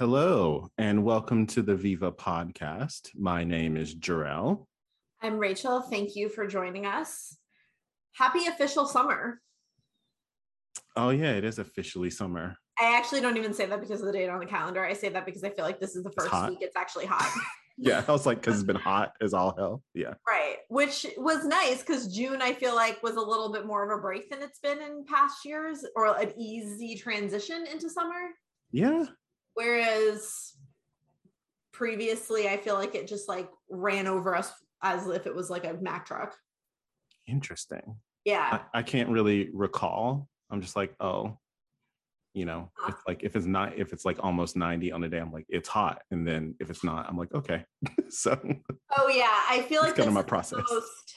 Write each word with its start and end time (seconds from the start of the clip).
Hello, 0.00 0.70
and 0.78 1.04
welcome 1.04 1.46
to 1.48 1.60
the 1.60 1.76
Viva 1.76 2.10
podcast. 2.10 3.10
My 3.14 3.44
name 3.44 3.76
is 3.76 3.92
Jor-El. 3.92 4.66
I'm 5.20 5.36
Rachel. 5.38 5.82
Thank 5.82 6.16
you 6.16 6.30
for 6.30 6.46
joining 6.46 6.86
us. 6.86 7.36
Happy 8.14 8.46
official 8.46 8.86
summer. 8.86 9.42
Oh, 10.96 11.10
yeah, 11.10 11.32
it 11.32 11.44
is 11.44 11.58
officially 11.58 12.08
summer. 12.08 12.56
I 12.80 12.96
actually 12.96 13.20
don't 13.20 13.36
even 13.36 13.52
say 13.52 13.66
that 13.66 13.78
because 13.78 14.00
of 14.00 14.06
the 14.06 14.14
date 14.14 14.30
on 14.30 14.40
the 14.40 14.46
calendar. 14.46 14.82
I 14.82 14.94
say 14.94 15.10
that 15.10 15.26
because 15.26 15.44
I 15.44 15.50
feel 15.50 15.66
like 15.66 15.80
this 15.80 15.94
is 15.94 16.02
the 16.02 16.12
first 16.12 16.30
hot. 16.30 16.48
week 16.48 16.60
it's 16.62 16.76
actually 16.76 17.04
hot. 17.04 17.30
Yeah, 17.76 18.02
I 18.08 18.12
was 18.12 18.24
like, 18.24 18.40
because 18.40 18.54
it's 18.54 18.64
been 18.64 18.76
hot 18.76 19.12
as 19.20 19.34
all 19.34 19.54
hell. 19.54 19.82
Yeah. 19.92 20.14
right. 20.26 20.56
Which 20.68 21.04
was 21.18 21.44
nice 21.44 21.80
because 21.80 22.08
June, 22.08 22.40
I 22.40 22.54
feel 22.54 22.74
like, 22.74 23.02
was 23.02 23.16
a 23.16 23.20
little 23.20 23.52
bit 23.52 23.66
more 23.66 23.84
of 23.84 23.98
a 23.98 24.00
break 24.00 24.30
than 24.30 24.42
it's 24.42 24.60
been 24.60 24.80
in 24.80 25.04
past 25.04 25.44
years 25.44 25.84
or 25.94 26.18
an 26.18 26.32
easy 26.38 26.94
transition 26.96 27.66
into 27.70 27.90
summer. 27.90 28.30
Yeah. 28.72 29.04
Whereas 29.70 30.54
previously, 31.70 32.48
I 32.48 32.56
feel 32.56 32.76
like 32.76 32.94
it 32.94 33.06
just 33.06 33.28
like 33.28 33.50
ran 33.68 34.06
over 34.06 34.34
us 34.34 34.50
as 34.82 35.06
if 35.08 35.26
it 35.26 35.34
was 35.34 35.50
like 35.50 35.66
a 35.66 35.74
Mack 35.74 36.06
truck. 36.06 36.34
Interesting. 37.26 37.96
Yeah. 38.24 38.60
I, 38.72 38.78
I 38.78 38.82
can't 38.82 39.10
really 39.10 39.50
recall. 39.52 40.28
I'm 40.50 40.62
just 40.62 40.76
like, 40.76 40.94
oh, 40.98 41.36
you 42.32 42.46
know, 42.46 42.70
if 42.88 42.94
like 43.06 43.22
if 43.22 43.36
it's 43.36 43.44
not 43.44 43.76
if 43.76 43.92
it's 43.92 44.06
like 44.06 44.16
almost 44.24 44.56
90 44.56 44.92
on 44.92 45.04
a 45.04 45.08
day, 45.10 45.18
I'm 45.18 45.30
like, 45.32 45.44
it's 45.50 45.68
hot. 45.68 46.00
And 46.10 46.26
then 46.26 46.54
if 46.58 46.70
it's 46.70 46.82
not, 46.82 47.06
I'm 47.06 47.18
like, 47.18 47.34
okay. 47.34 47.62
so 48.08 48.40
Oh 48.96 49.08
yeah, 49.08 49.28
I 49.50 49.60
feel 49.68 49.82
like 49.82 49.90
It's 49.90 49.98
kinda 49.98 50.10
my 50.12 50.22
process. 50.22 50.62
most 50.70 51.14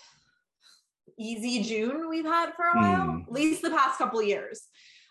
easy 1.17 1.63
June 1.63 2.09
we've 2.09 2.25
had 2.25 2.53
for 2.55 2.65
a 2.65 2.75
while, 2.77 3.07
Mm. 3.07 3.23
at 3.27 3.31
least 3.31 3.61
the 3.61 3.69
past 3.69 3.99
couple 3.99 4.19
of 4.19 4.25
years. 4.27 4.67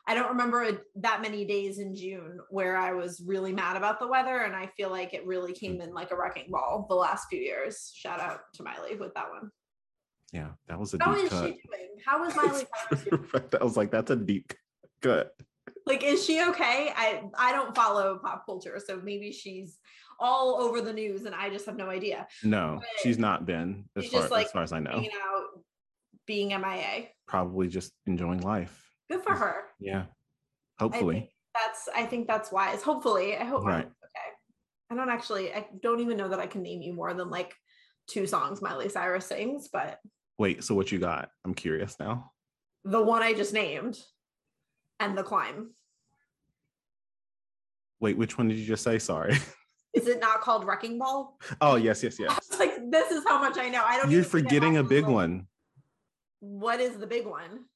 I 0.07 0.15
don't 0.15 0.31
remember 0.31 0.63
a- 0.65 0.81
that 0.97 1.23
many 1.23 1.45
days 1.45 1.79
in 1.79 1.95
June 1.95 2.41
where 2.51 2.77
I 2.77 2.93
was 2.93 3.23
really 3.25 3.53
mad 3.53 3.77
about 3.77 4.01
the 4.01 4.09
weather, 4.09 4.39
and 4.41 4.55
I 4.55 4.67
feel 4.77 4.91
like 4.91 5.15
it 5.15 5.25
really 5.27 5.53
came 5.53 5.81
in 5.81 5.95
like 5.95 6.11
a 6.11 6.17
wrecking 6.17 6.51
ball 6.51 6.87
the 6.89 6.97
last 6.97 7.27
few 7.31 7.39
years. 7.41 7.93
Shout 7.95 8.21
out 8.21 8.41
to 8.55 8.63
Miley 8.65 8.97
with 8.97 9.15
that 9.15 9.31
one. 9.31 9.51
yeah, 10.33 10.49
that 10.67 10.79
was 10.81 10.93
a 10.95 10.99
How 11.01 11.15
deep 11.15 11.25
is 11.25 11.31
cut. 11.31 11.45
she 11.47 11.51
doing? 11.69 11.89
How 12.05 12.25
is 12.25 12.35
Miley 12.37 12.67
I 13.61 13.65
was 13.65 13.77
like, 13.77 13.91
that's 13.93 14.11
a 14.11 14.17
deep 14.17 14.53
cut. 15.03 15.33
Like, 15.87 16.03
is 16.03 16.25
she 16.25 16.43
okay? 16.49 16.91
I 16.97 17.23
I 17.39 17.53
don't 17.53 17.75
follow 17.75 18.19
pop 18.19 18.45
culture, 18.45 18.81
so 18.85 19.01
maybe 19.03 19.31
she's 19.31 19.79
all 20.19 20.61
over 20.61 20.81
the 20.81 20.93
news, 20.93 21.25
and 21.27 21.35
I 21.35 21.49
just 21.51 21.67
have 21.67 21.77
no 21.77 21.89
idea. 21.91 22.27
No, 22.43 22.79
But 22.81 22.89
she's 23.03 23.19
not 23.19 23.47
been 23.47 23.85
as 23.97 24.07
far 24.09 24.21
just, 24.23 24.33
like, 24.33 24.47
as 24.47 24.53
far 24.53 24.63
as 24.63 24.73
I 24.73 24.79
know. 24.81 24.91
Hanging 24.93 25.11
out, 25.25 25.45
being 26.27 26.49
MIA. 26.49 27.09
Probably 27.27 27.69
just 27.69 27.93
enjoying 28.07 28.41
life. 28.41 28.92
Good 29.13 29.23
for 29.23 29.35
her. 29.35 29.55
Yeah. 29.79 30.05
I 30.79 30.85
Hopefully. 30.85 31.15
think 31.21 31.31
that's 31.55 31.89
I 31.95 32.07
think 32.07 32.27
that's 32.27 32.51
wise. 32.51 32.83
Hopefully, 32.83 33.37
I 33.37 33.45
hope 33.45 33.65
Right. 33.65 33.85
okay. 33.85 34.31
I 34.91 34.95
don't 34.95 35.11
actually 35.11 35.53
I 35.55 35.67
don't 35.83 36.01
even 36.01 36.17
know 36.17 36.29
that 36.29 36.41
I 36.41 36.47
can 36.47 36.63
name 36.63 36.81
you 36.81 36.95
more 36.95 37.13
than 37.13 37.29
like 37.31 37.55
two 38.09 38.27
songs 38.27 38.63
Miley 38.63 38.89
Cyrus 38.89 39.27
sings, 39.27 39.69
but 39.73 39.99
Wait, 40.39 40.65
so 40.65 40.75
what 40.75 40.91
you 40.91 40.99
got? 40.99 41.29
I'm 41.45 41.55
curious 41.55 41.97
now. 42.01 42.33
the 42.85 43.03
one 43.03 43.23
I 43.23 43.35
just 43.35 43.53
named 43.53 43.99
and 44.99 45.17
the 45.17 45.23
climb. 45.23 45.73
Wait, 48.01 48.17
which 48.17 48.39
one 48.39 48.49
did 48.49 48.57
you 48.57 48.65
just 48.67 48.83
say? 48.83 48.99
Sorry. 48.99 49.37
Is 49.95 50.09
it 50.09 50.21
not 50.21 50.41
called 50.41 50.65
Wrecking 50.67 50.99
Ball? 50.99 51.37
oh, 51.61 51.77
yes, 51.77 52.03
yes, 52.03 52.17
I 52.21 52.23
yes. 52.25 52.59
like, 52.59 52.91
this 52.91 53.13
is 53.13 53.23
how 53.29 53.39
much 53.39 53.59
I 53.59 53.69
know. 53.69 53.83
I 53.85 53.99
don't 53.99 54.11
You're 54.11 54.23
I 54.23 54.25
forgetting 54.25 54.79
a 54.79 54.83
big 54.83 55.05
one. 55.07 55.47
What 56.41 56.81
is 56.81 56.97
the 56.97 57.07
big 57.07 57.27
one? 57.27 57.67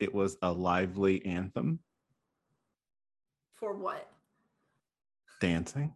It 0.00 0.14
was 0.14 0.38
a 0.42 0.50
lively 0.50 1.24
anthem, 1.26 1.78
For 3.54 3.74
what? 3.76 4.06
dancing. 5.40 5.94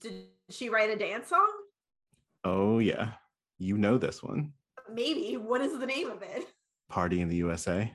Did 0.00 0.26
she 0.50 0.68
write 0.68 0.90
a 0.90 0.96
dance 0.96 1.28
song? 1.28 1.50
Oh, 2.44 2.78
yeah. 2.80 3.12
You 3.58 3.76
know 3.78 3.96
this 3.98 4.22
one. 4.22 4.52
Maybe. 4.92 5.36
What 5.36 5.60
is 5.62 5.76
the 5.78 5.86
name 5.86 6.08
of 6.10 6.22
it? 6.22 6.46
Party 6.88 7.20
in 7.22 7.28
the 7.28 7.36
USA. 7.36 7.92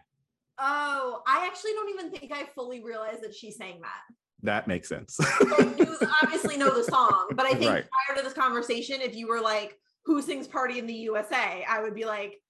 Oh, 0.58 1.22
I 1.28 1.46
actually 1.46 1.72
don't 1.74 1.90
even 1.90 2.12
think 2.12 2.32
I 2.34 2.44
fully 2.56 2.84
realized 2.84 3.22
that 3.24 3.34
she 3.34 3.50
sang 3.52 3.80
that. 3.82 4.02
That 4.42 4.68
makes 4.68 4.90
sense. 4.90 5.18
like, 5.20 5.78
you 5.80 5.98
obviously 6.24 6.58
know 6.58 6.70
the 6.76 6.84
song, 6.84 7.28
but 7.36 7.46
I 7.46 7.54
think 7.54 7.72
Right. 7.72 7.86
prior 8.08 8.18
to 8.18 8.24
this 8.24 8.34
conversation, 8.34 9.00
if 9.02 9.16
you 9.16 9.28
were 9.30 9.40
like, 9.42 9.80
"Who 10.06 10.22
sings 10.22 10.48
Party 10.48 10.80
in 10.80 10.86
the 10.86 10.94
USA?" 10.94 11.64
I 11.68 11.82
would 11.82 11.96
be 11.96 12.04
like, 12.06 12.42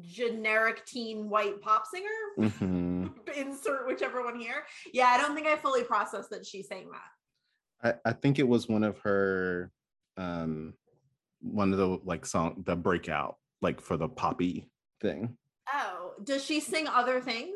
generic 0.00 0.84
teen 0.86 1.28
white 1.28 1.60
pop 1.60 1.86
singer. 1.86 2.08
Mhm. 2.38 3.10
Insert 3.36 3.86
whichever 3.86 4.22
one 4.24 4.38
here. 4.38 4.64
Yeah, 4.92 5.06
I 5.06 5.18
don't 5.18 5.34
think 5.34 5.46
I 5.46 5.56
fully 5.56 5.84
processed 5.84 6.30
that 6.30 6.46
she 6.46 6.62
sang 6.62 6.88
that. 6.90 7.98
I, 8.04 8.10
I 8.10 8.12
think 8.12 8.38
it 8.38 8.48
was 8.48 8.68
one 8.68 8.84
of 8.84 8.98
her, 9.00 9.70
um, 10.16 10.74
one 11.40 11.72
of 11.72 11.78
the 11.78 11.98
like 12.04 12.26
song, 12.26 12.62
the 12.66 12.76
breakout, 12.76 13.36
like 13.62 13.80
for 13.80 13.96
the 13.96 14.08
poppy 14.08 14.68
thing. 15.00 15.36
Oh, 15.72 16.14
does 16.22 16.44
she 16.44 16.60
sing 16.60 16.86
other 16.88 17.20
things? 17.20 17.54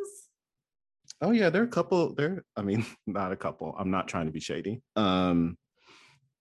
Oh 1.21 1.31
yeah, 1.31 1.51
there 1.51 1.63
are 1.63 1.67
a 1.67 1.69
couple. 1.69 2.15
There, 2.15 2.45
I 2.57 2.63
mean, 2.63 2.85
not 3.07 3.33
a 3.33 3.37
couple. 3.37 3.75
I'm 3.79 3.91
not 3.91 4.09
trying 4.09 4.27
to 4.27 4.33
be 4.33 4.41
shady. 4.41 4.83
Um, 4.97 5.57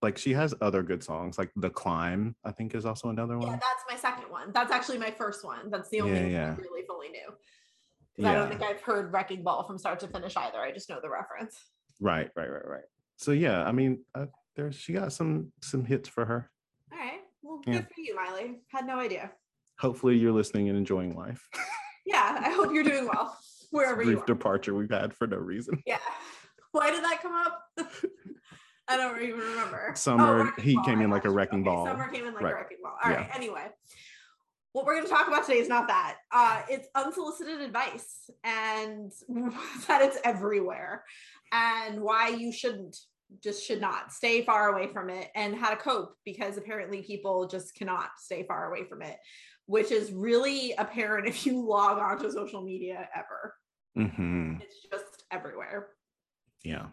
like 0.01 0.17
she 0.17 0.33
has 0.33 0.53
other 0.61 0.83
good 0.83 1.03
songs, 1.03 1.37
like 1.37 1.51
"The 1.55 1.69
Climb." 1.69 2.35
I 2.43 2.51
think 2.51 2.73
is 2.75 2.85
also 2.85 3.09
another 3.09 3.37
one 3.37 3.47
Yeah, 3.47 3.53
that's 3.59 3.83
my 3.89 3.95
second 3.95 4.29
one. 4.31 4.51
That's 4.51 4.71
actually 4.71 4.97
my 4.97 5.11
first 5.11 5.45
one. 5.45 5.69
That's 5.69 5.89
the 5.89 6.01
only 6.01 6.13
Yeah, 6.17 6.21
one 6.23 6.31
yeah. 6.31 6.55
I 6.57 6.61
really 6.61 6.85
fully 6.87 7.09
knew. 7.09 7.27
'Cause 8.17 8.25
I 8.25 8.33
don't 8.33 8.49
think 8.49 8.61
I've 8.61 8.81
heard 8.81 9.13
Wrecking 9.13 9.41
Ball 9.43 9.65
from 9.65 9.77
start 9.77 9.99
to 10.01 10.07
finish 10.07 10.35
either. 10.35 10.59
I 10.59 10.71
just 10.71 10.89
know 10.89 10.99
the 11.01 11.09
reference. 11.09 11.71
right, 11.99 12.29
right, 12.35 12.49
right, 12.51 12.65
right. 12.67 12.83
So 13.17 13.31
yeah, 13.31 13.63
I 13.63 13.71
mean, 13.71 14.03
uh, 14.15 14.25
there 14.55 14.71
she 14.71 14.93
got 14.93 15.13
some 15.13 15.51
some 15.61 15.85
hits 15.85 16.09
for 16.09 16.25
her. 16.25 16.51
All 16.91 16.97
right. 16.99 17.21
Well, 17.41 17.61
Yeah. 17.65 17.73
good 17.75 17.87
for 17.93 18.01
you, 18.01 18.15
Miley. 18.15 18.61
Had 18.69 18.85
no 18.85 18.99
idea. 18.99 19.31
Hopefully, 19.79 20.17
you're 20.17 20.31
listening 20.31 20.69
and 20.69 20.77
enjoying 20.77 21.15
life. 21.15 21.47
Yeah, 22.03 22.39
I 22.43 22.49
hope 22.49 22.73
you're 22.73 22.83
doing 22.83 23.05
well 23.07 23.37
wherever 23.69 24.01
you 24.01 24.07
Brief 24.13 24.23
are. 24.23 24.25
departure 24.25 24.73
we've 24.73 24.89
had 24.89 25.13
for 25.13 25.27
no 25.27 25.37
reason. 25.37 25.81
Yeah. 25.85 25.99
Why 26.71 26.89
did 26.89 27.03
that 27.03 27.21
come 27.21 27.33
up? 27.33 27.63
I 28.91 28.97
don't 28.97 29.21
even 29.21 29.39
remember. 29.39 29.93
Summer, 29.95 30.43
wrecking 30.45 30.63
he 30.63 30.75
ball, 30.75 30.85
came 30.85 31.01
in 31.01 31.09
like 31.09 31.25
a 31.25 31.29
wrecking 31.31 31.59
Okay, 31.61 31.65
ball. 31.69 31.85
Summer 31.85 32.07
came 32.09 32.25
in 32.25 32.33
like 32.33 32.43
Right. 32.43 32.51
a 32.51 32.55
wrecking 32.55 32.77
ball. 32.83 32.97
All 33.03 33.09
right. 33.11 33.25
Yeah. 33.27 33.35
Anyway, 33.35 33.65
what 34.73 34.85
we're 34.85 34.95
going 34.95 35.05
to 35.05 35.11
talk 35.11 35.27
about 35.27 35.45
today 35.45 35.59
is 35.59 35.69
not 35.69 35.87
that. 35.87 36.17
Uh, 36.31 36.61
it's 36.69 36.87
unsolicited 36.95 37.61
advice 37.61 38.29
and 38.43 39.11
that 39.87 40.01
it's 40.01 40.17
everywhere 40.23 41.03
and 41.51 42.01
why 42.01 42.29
you 42.29 42.51
shouldn't 42.51 42.97
just 43.41 43.65
should 43.65 43.79
not 43.79 44.11
stay 44.11 44.43
far 44.43 44.73
away 44.73 44.91
from 44.91 45.09
it 45.09 45.29
and 45.35 45.55
how 45.55 45.69
to 45.69 45.77
cope 45.77 46.15
because 46.25 46.57
apparently 46.57 47.01
people 47.01 47.47
just 47.47 47.73
cannot 47.75 48.09
stay 48.17 48.43
far 48.43 48.69
away 48.69 48.83
from 48.83 49.01
it 49.01 49.15
which 49.67 49.89
is 49.89 50.11
really 50.11 50.73
apparent 50.77 51.25
if 51.29 51.45
you 51.45 51.65
log 51.65 51.97
onto 51.97 52.29
social 52.29 52.61
media 52.61 53.07
ever 53.15 53.55
hmm 53.95 54.55
it's 54.59 54.81
just 54.91 55.23
everywhere 55.31 55.87
Yeah. 56.65 56.87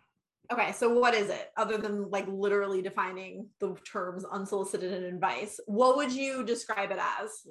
Okay, 0.50 0.72
so 0.72 0.88
what 0.98 1.14
is 1.14 1.28
it 1.28 1.50
other 1.56 1.76
than 1.76 2.10
like 2.10 2.26
literally 2.26 2.80
defining 2.80 3.48
the 3.60 3.74
terms 3.84 4.24
unsolicited 4.24 5.02
advice? 5.02 5.60
What 5.66 5.96
would 5.96 6.10
you 6.10 6.42
describe 6.42 6.90
it 6.90 6.98
as? 6.98 7.46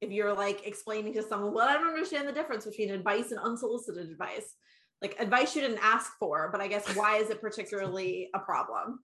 If 0.00 0.10
you're 0.10 0.34
like 0.34 0.66
explaining 0.66 1.12
to 1.14 1.22
someone, 1.22 1.52
well, 1.52 1.68
I 1.68 1.74
don't 1.74 1.88
understand 1.88 2.26
the 2.26 2.32
difference 2.32 2.64
between 2.64 2.90
advice 2.90 3.30
and 3.30 3.40
unsolicited 3.40 4.10
advice. 4.10 4.54
Like 5.02 5.16
advice 5.18 5.54
you 5.54 5.60
didn't 5.60 5.80
ask 5.82 6.12
for, 6.18 6.48
but 6.50 6.60
I 6.62 6.68
guess 6.68 6.96
why 6.96 7.18
is 7.18 7.28
it 7.28 7.42
particularly 7.42 8.30
a 8.34 8.38
problem? 8.38 9.00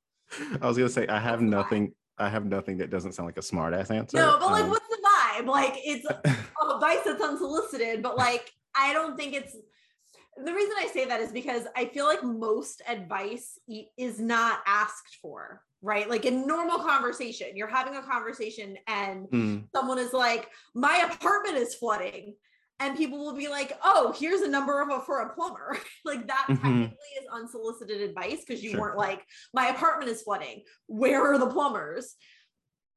I 0.62 0.66
was 0.66 0.78
gonna 0.78 0.88
say 0.88 1.06
I 1.06 1.19
have 1.19 1.42
nothing. 1.42 1.92
I 2.16 2.28
have 2.28 2.47
nothing 2.47 2.78
that 2.78 2.91
doesn't 2.91 3.12
sound 3.12 3.26
like 3.26 3.38
a 3.38 3.42
smart 3.42 3.75
ass 3.75 3.91
answer. 3.91 4.16
No, 4.16 4.38
but 4.38 4.50
like 4.50 4.64
Um, 4.64 4.70
what's 4.70 4.88
the 4.88 4.98
vibe? 5.04 5.47
Like 5.47 5.75
it's 5.76 6.06
advice 6.70 7.00
that's 7.04 7.22
unsolicited, 7.22 8.02
but 8.02 8.16
like 8.16 8.50
I 8.75 8.92
don't 8.92 9.16
think 9.16 9.34
it's 9.34 9.56
the 10.36 10.52
reason 10.52 10.74
I 10.78 10.86
say 10.92 11.04
that 11.06 11.20
is 11.20 11.32
because 11.32 11.64
I 11.76 11.86
feel 11.86 12.06
like 12.06 12.22
most 12.22 12.82
advice 12.88 13.58
is 13.99 14.20
not 14.20 14.60
asked 14.66 15.19
for, 15.20 15.62
right? 15.82 16.08
Like 16.08 16.25
in 16.25 16.46
normal 16.46 16.78
conversation, 16.78 17.49
you're 17.56 17.66
having 17.69 17.96
a 17.96 18.02
conversation 18.02 18.76
and 18.87 19.26
mm, 19.28 19.64
someone 19.75 19.99
is 19.99 20.12
like, 20.12 20.49
"My 20.75 21.08
apartment 21.12 21.56
is 21.56 21.75
flooding." 21.75 22.37
And 22.78 22.96
people 22.96 23.19
will 23.19 23.37
be 23.37 23.49
like, 23.49 23.78
"Oh, 23.84 24.14
here's 24.19 24.40
a 24.40 24.49
number 24.49 24.81
of 24.81 24.88
a, 24.88 25.00
for 25.02 25.20
a 25.20 25.34
plumber." 25.34 25.76
like 26.05 26.26
that 26.28 26.46
Mhm. 26.49 26.60
technically 26.62 27.10
is 27.20 27.26
unsolicited 27.32 28.00
advice 28.00 28.43
because 28.46 28.62
you 28.62 28.70
Sure. 28.70 28.81
weren't 28.81 28.96
like, 28.96 29.26
"My 29.52 29.69
apartment 29.69 30.10
is 30.10 30.22
flooding. 30.22 30.62
Where 30.87 31.22
are 31.32 31.38
the 31.38 31.50
plumbers?" 31.50 32.16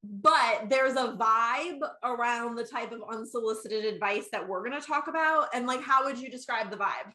But 0.04 0.66
there's 0.70 0.94
a 0.94 1.18
vibe 1.18 1.80
around 2.04 2.56
the 2.56 2.64
type 2.64 2.92
of 2.92 3.02
unsolicited 3.10 3.86
advice 3.86 4.26
that 4.32 4.48
we're 4.48 4.68
going 4.68 4.80
to 4.80 4.86
talk 4.86 5.08
about 5.08 5.48
and 5.54 5.66
like 5.66 5.82
how 5.82 6.04
would 6.04 6.18
you 6.18 6.30
describe 6.30 6.70
the 6.70 6.78
vibe 6.78 7.14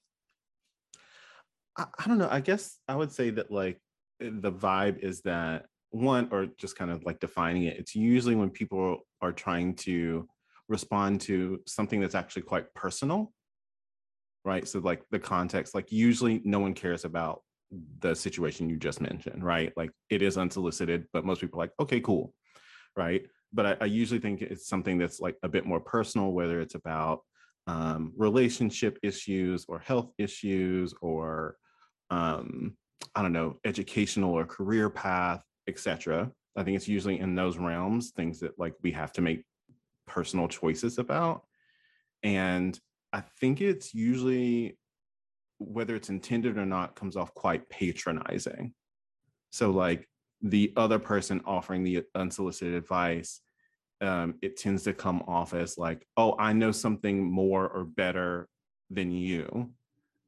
I, 1.79 1.87
I 1.99 2.09
don't 2.09 2.19
know. 2.19 2.29
I 2.31 2.41
guess 2.41 2.79
I 2.89 2.97
would 2.97 3.13
say 3.13 3.31
that 3.31 3.51
like 3.51 3.81
the 4.21 4.53
vibe 4.53 4.99
is 4.99 5.23
that 5.23 5.67
one, 5.91 6.29
or 6.33 6.47
just 6.59 6.77
kind 6.77 6.91
of 6.91 7.05
like 7.05 7.21
defining 7.21 7.63
it. 7.63 7.79
It's 7.79 7.95
usually 7.95 8.35
when 8.35 8.51
people 8.51 9.07
are 9.23 9.33
trying 9.33 9.75
to 9.77 10.29
respond 10.69 11.23
to 11.23 11.61
something 11.67 12.01
that's 12.01 12.15
actually 12.15 12.43
quite 12.43 12.75
personal, 12.75 13.33
right? 14.45 14.69
So 14.69 14.81
like 14.81 15.03
the 15.11 15.19
context, 15.19 15.75
like 15.75 15.91
usually 15.91 16.43
no 16.45 16.59
one 16.59 16.75
cares 16.75 17.05
about 17.07 17.43
the 18.01 18.15
situation 18.15 18.69
you 18.69 18.77
just 18.77 19.01
mentioned, 19.01 19.43
right? 19.43 19.73
Like 19.77 19.91
it 20.11 20.21
is 20.21 20.37
unsolicited, 20.37 21.07
but 21.13 21.25
most 21.25 21.41
people 21.41 21.59
are 21.61 21.65
like, 21.65 21.73
okay, 21.81 22.01
cool, 22.01 22.35
right? 22.97 23.27
But 23.53 23.67
I, 23.67 23.77
I 23.83 23.85
usually 23.87 24.21
think 24.21 24.43
it's 24.43 24.69
something 24.69 24.99
that's 24.99 25.21
like 25.21 25.37
a 25.43 25.49
bit 25.49 25.65
more 25.65 25.81
personal, 25.81 26.33
whether 26.33 26.61
it's 26.61 26.75
about 26.75 27.21
um, 27.67 28.13
relationship 28.17 28.99
issues 29.03 29.65
or 29.69 29.79
health 29.79 30.11
issues 30.19 30.95
or 31.01 31.57
um, 32.11 32.77
I 33.15 33.23
don't 33.23 33.33
know, 33.33 33.57
educational 33.65 34.33
or 34.33 34.45
career 34.45 34.91
path, 34.91 35.43
etc. 35.67 36.31
I 36.57 36.63
think 36.65 36.77
it's 36.77 36.89
usually 36.89 37.21
in 37.21 37.35
those 37.35 37.59
realms, 37.59 38.11
things 38.11 38.41
that 38.41 38.59
like 38.59 38.75
we 38.83 38.93
have 38.93 39.13
to 39.13 39.23
make 39.23 39.45
personal 40.07 40.49
choices 40.49 40.99
about. 40.99 41.43
And 42.23 42.79
I 43.13 43.23
think 43.41 43.61
it's 43.61 43.95
usually 43.95 44.79
whether 45.59 45.95
it's 45.95 46.09
intended 46.09 46.57
or 46.57 46.67
not 46.67 46.97
comes 46.97 47.17
off 47.17 47.35
quite 47.35 47.69
patronizing. 47.69 48.75
So 49.51 49.71
like 49.71 50.09
the 50.43 50.73
other 50.77 50.99
person 50.99 51.41
offering 51.45 51.85
the 51.85 52.05
unsolicited 52.15 52.75
advice, 52.75 53.41
um, 54.01 54.35
it 54.43 54.57
tends 54.57 54.85
to 54.85 54.93
come 54.93 55.23
off 55.27 55.55
as 55.55 55.77
like, 55.77 56.07
oh, 56.17 56.37
I 56.39 56.53
know 56.53 56.73
something 56.73 57.25
more 57.25 57.69
or 57.69 57.85
better 57.85 58.49
than 58.91 59.11
you. 59.11 59.71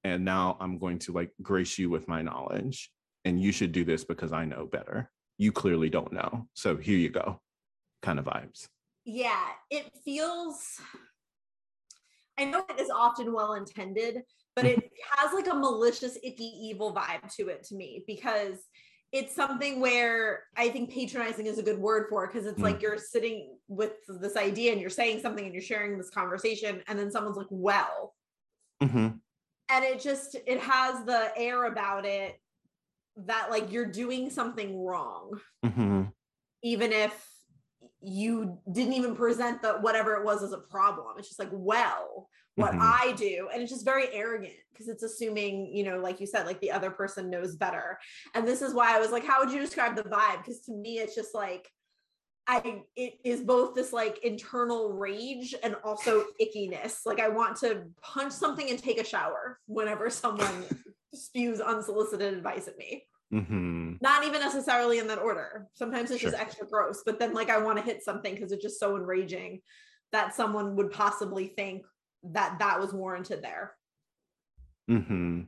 And 0.03 0.25
now 0.25 0.57
I'm 0.61 0.79
going 0.79 0.99
to 1.01 1.13
like 1.13 1.31
grace 1.43 1.79
you 1.79 1.91
with 1.91 2.09
my 2.09 2.23
knowledge. 2.23 2.91
And 3.25 3.41
you 3.41 3.53
should 3.53 3.73
do 3.73 3.85
this 3.85 4.05
because 4.05 4.33
I 4.33 4.45
know 4.45 4.67
better. 4.67 5.11
You 5.39 5.53
clearly 5.53 5.91
don't 5.91 6.13
know. 6.13 6.49
So 6.55 6.77
here 6.77 6.99
you 6.99 7.11
go, 7.11 7.41
kind 8.03 8.19
of 8.19 8.25
vibes. 8.25 8.69
Yeah, 9.05 9.47
it 9.71 9.91
feels, 10.05 10.81
I 12.39 12.45
know 12.45 12.65
it 12.69 12.81
is 12.81 12.91
often 12.91 13.33
well 13.33 13.55
intended, 13.55 14.23
but 14.57 14.65
it 14.65 14.91
has 15.17 15.33
like 15.33 15.49
a 15.49 15.55
malicious, 15.55 16.19
icky, 16.23 16.45
evil 16.45 16.95
vibe 16.95 17.35
to 17.37 17.49
it 17.49 17.65
to 17.65 17.75
me 17.75 18.05
because 18.07 18.57
it's 19.13 19.35
something 19.35 19.81
where 19.81 20.45
I 20.57 20.69
think 20.69 20.91
patronizing 20.91 21.47
is 21.47 21.59
a 21.59 21.63
good 21.63 21.79
word 21.79 22.07
for 22.09 22.25
it 22.25 22.33
because 22.33 22.47
it's 22.47 22.61
mm. 22.61 22.65
like 22.65 22.81
you're 22.81 22.99
sitting 22.99 23.57
with 23.69 23.93
this 24.21 24.37
idea 24.37 24.73
and 24.73 24.81
you're 24.81 24.91
saying 24.91 25.21
something 25.21 25.45
and 25.45 25.53
you're 25.53 25.63
sharing 25.63 25.99
this 25.99 26.11
conversation, 26.11 26.83
and 26.87 26.99
then 26.99 27.11
someone's 27.11 27.37
like, 27.37 27.49
well. 27.51 28.15
Mm-hmm. 28.83 29.09
And 29.73 29.85
it 29.85 30.01
just 30.01 30.37
it 30.47 30.61
has 30.61 31.05
the 31.05 31.33
air 31.37 31.65
about 31.65 32.05
it 32.05 32.41
that 33.17 33.51
like 33.51 33.73
you're 33.73 33.87
doing 33.87 34.31
something 34.31 34.85
wrong. 34.85 35.39
Mm-hmm. 35.65 36.03
Even 36.63 36.93
if 36.93 37.27
you 38.03 38.59
didn't 38.71 38.95
even 38.95 39.15
present 39.15 39.63
the 39.63 39.75
whatever 39.75 40.15
it 40.15 40.25
was 40.25 40.43
as 40.43 40.53
a 40.53 40.59
problem. 40.59 41.15
It's 41.19 41.29
just 41.29 41.39
like, 41.39 41.51
well, 41.53 42.29
what 42.57 42.73
mm-hmm. 42.73 42.81
I 42.83 43.15
do. 43.17 43.49
And 43.53 43.63
it's 43.63 43.71
just 43.71 43.85
very 43.85 44.13
arrogant 44.13 44.55
because 44.73 44.89
it's 44.89 45.03
assuming, 45.03 45.75
you 45.75 45.85
know, 45.85 45.99
like 45.99 46.21
you 46.21 46.27
said, 46.27 46.47
like 46.47 46.61
the 46.61 46.71
other 46.71 46.91
person 46.91 47.31
knows 47.31 47.57
better. 47.57 47.99
And 48.35 48.47
this 48.47 48.63
is 48.63 48.75
why 48.75 48.97
I 48.97 49.01
was 49.01 49.11
like, 49.11 49.25
how 49.25 49.41
would 49.41 49.53
you 49.53 49.61
describe 49.61 49.97
the 49.97 50.03
vibe? 50.03 50.39
Because 50.39 50.61
to 50.63 50.73
me, 50.73 50.99
it's 50.99 51.15
just 51.15 51.35
like, 51.35 51.71
I 52.47 52.83
it 52.97 53.15
is 53.25 53.43
both 53.43 53.75
this 53.75 53.93
like 53.93 54.25
internal 54.25 54.93
rage 54.93 55.55
and 55.63 55.77
also 55.85 56.25
ickiness. 56.41 57.07
Like 57.07 57.21
I 57.21 57.29
want 57.29 57.57
to 57.59 57.83
punch 58.03 58.33
something 58.33 58.69
and 58.69 58.79
take 58.79 59.01
a 59.01 59.05
shower 59.05 59.59
whenever 59.67 60.11
someone 60.11 60.65
spews 61.15 61.61
unsolicited 61.61 62.35
advice 62.35 62.67
at 62.67 62.77
me. 62.77 63.05
Mm-hmm. 63.33 63.95
Not 64.01 64.25
even 64.25 64.41
necessarily 64.41 64.99
in 64.99 65.07
that 65.07 65.19
order. 65.19 65.69
Sometimes 65.75 66.11
it's 66.11 66.21
sure. 66.21 66.31
just 66.31 66.43
extra 66.43 66.67
gross, 66.67 67.03
but 67.07 67.21
then 67.21 67.35
like 67.35 67.51
I 67.51 67.59
want 67.59 67.79
to 67.79 67.85
hit 67.85 68.03
something 68.03 68.35
because 68.35 68.51
it's 68.51 68.63
just 68.63 68.81
so 68.81 68.97
enraging 68.97 69.61
that 70.11 70.35
someone 70.35 70.75
would 70.75 70.91
possibly 70.91 71.47
think 71.47 71.85
that 72.23 72.59
that 72.59 72.81
was 72.81 72.93
warranted 72.93 73.43
there. 73.43 73.73
Mm-hmm. 74.91 75.43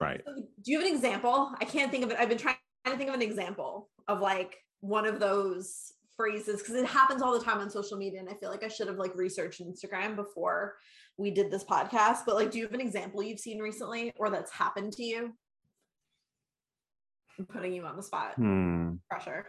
Right. 0.00 0.20
So 0.26 0.34
do 0.62 0.72
you 0.72 0.78
have 0.78 0.88
an 0.88 0.94
example? 0.94 1.54
I 1.60 1.64
can't 1.64 1.90
think 1.90 2.04
of 2.04 2.10
it. 2.10 2.16
I've 2.18 2.28
been 2.28 2.38
trying 2.38 2.56
to 2.86 2.96
think 2.96 3.08
of 3.08 3.14
an 3.14 3.22
example 3.22 3.88
of 4.08 4.20
like 4.20 4.58
one 4.80 5.06
of 5.06 5.20
those 5.20 5.92
phrases 6.16 6.60
because 6.60 6.74
it 6.74 6.86
happens 6.86 7.22
all 7.22 7.36
the 7.36 7.44
time 7.44 7.58
on 7.58 7.70
social 7.70 7.96
media 7.96 8.20
and 8.20 8.28
i 8.28 8.34
feel 8.34 8.50
like 8.50 8.62
i 8.62 8.68
should 8.68 8.86
have 8.86 8.98
like 8.98 9.12
researched 9.16 9.62
instagram 9.62 10.14
before 10.14 10.74
we 11.16 11.30
did 11.30 11.50
this 11.50 11.64
podcast 11.64 12.18
but 12.26 12.34
like 12.34 12.50
do 12.50 12.58
you 12.58 12.64
have 12.64 12.74
an 12.74 12.80
example 12.80 13.22
you've 13.22 13.40
seen 13.40 13.58
recently 13.58 14.12
or 14.16 14.30
that's 14.30 14.52
happened 14.52 14.92
to 14.92 15.02
you 15.02 15.32
I'm 17.38 17.46
putting 17.46 17.72
you 17.72 17.84
on 17.84 17.96
the 17.96 18.02
spot 18.02 18.34
hmm. 18.36 18.94
pressure 19.08 19.46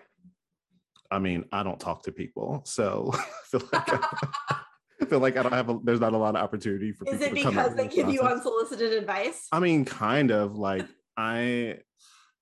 i 1.12 1.19
mean 1.19 1.45
i 1.51 1.63
don't 1.63 1.80
talk 1.80 2.04
to 2.04 2.12
people 2.12 2.62
so 2.65 3.12
i 3.13 3.25
feel 3.45 3.62
like 3.74 3.89
I, 3.94 4.57
I 5.08 5.10
feel 5.10 5.20
like 5.20 5.38
I 5.38 5.44
don't 5.44 5.54
have 5.54 5.70
a, 5.70 5.80
there's 5.84 6.00
not 6.00 6.14
a 6.14 6.18
lot 6.18 6.36
of 6.36 6.42
opportunity 6.42 6.92
for 6.92 7.06
people 7.06 7.20
Is 7.20 7.28
it 7.28 7.34
because 7.34 7.76
they 7.76 7.88
give 7.88 8.10
you 8.10 8.22
unsolicited 8.22 8.94
advice? 8.94 9.48
I 9.52 9.60
mean, 9.60 9.86
kind 9.86 10.32
of 10.32 10.58
like 10.58 10.88
I 11.18 11.80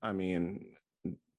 I 0.01 0.11
mean 0.13 0.65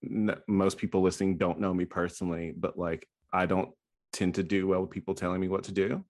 n- 0.05 0.37
most 0.49 0.79
people 0.79 1.03
listening 1.03 1.39
don't 1.39 1.61
know 1.61 1.73
me 1.73 1.85
personally, 1.85 2.53
but 2.57 2.79
like 2.79 3.07
I 3.33 3.47
don't 3.47 3.71
tend 4.13 4.35
to 4.35 4.43
do 4.43 4.67
well 4.67 4.83
with 4.83 4.91
people 4.91 5.15
telling 5.15 5.41
me 5.41 5.49
what 5.49 5.65
to 5.65 5.73
do. 5.73 6.05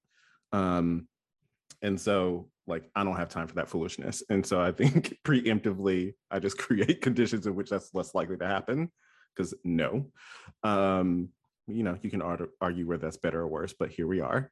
Um 0.53 1.09
and 1.83 2.01
so 2.01 2.49
like 2.67 2.91
I 2.95 3.05
don't 3.05 3.17
have 3.17 3.29
time 3.29 3.49
for 3.49 3.57
that 3.57 3.69
foolishness. 3.69 4.23
And 4.31 4.45
so 4.45 4.61
I 4.61 4.73
think 4.73 5.17
preemptively 5.25 6.15
I 6.31 6.39
just 6.39 6.59
create 6.59 7.03
conditions 7.03 7.47
in 7.47 7.55
which 7.55 7.71
that's 7.71 7.95
less 7.95 8.15
likely 8.15 8.39
to 8.39 8.47
happen 8.47 8.91
because 9.35 9.55
no. 9.65 10.07
Um 10.63 11.29
you 11.69 11.85
know, 11.85 11.97
you 12.03 12.11
can 12.11 12.23
argue 12.23 12.87
whether 12.87 13.07
that's 13.07 13.17
better 13.17 13.41
or 13.41 13.47
worse, 13.47 13.73
but 13.73 13.91
here 13.91 14.07
we 14.07 14.21
are. 14.21 14.51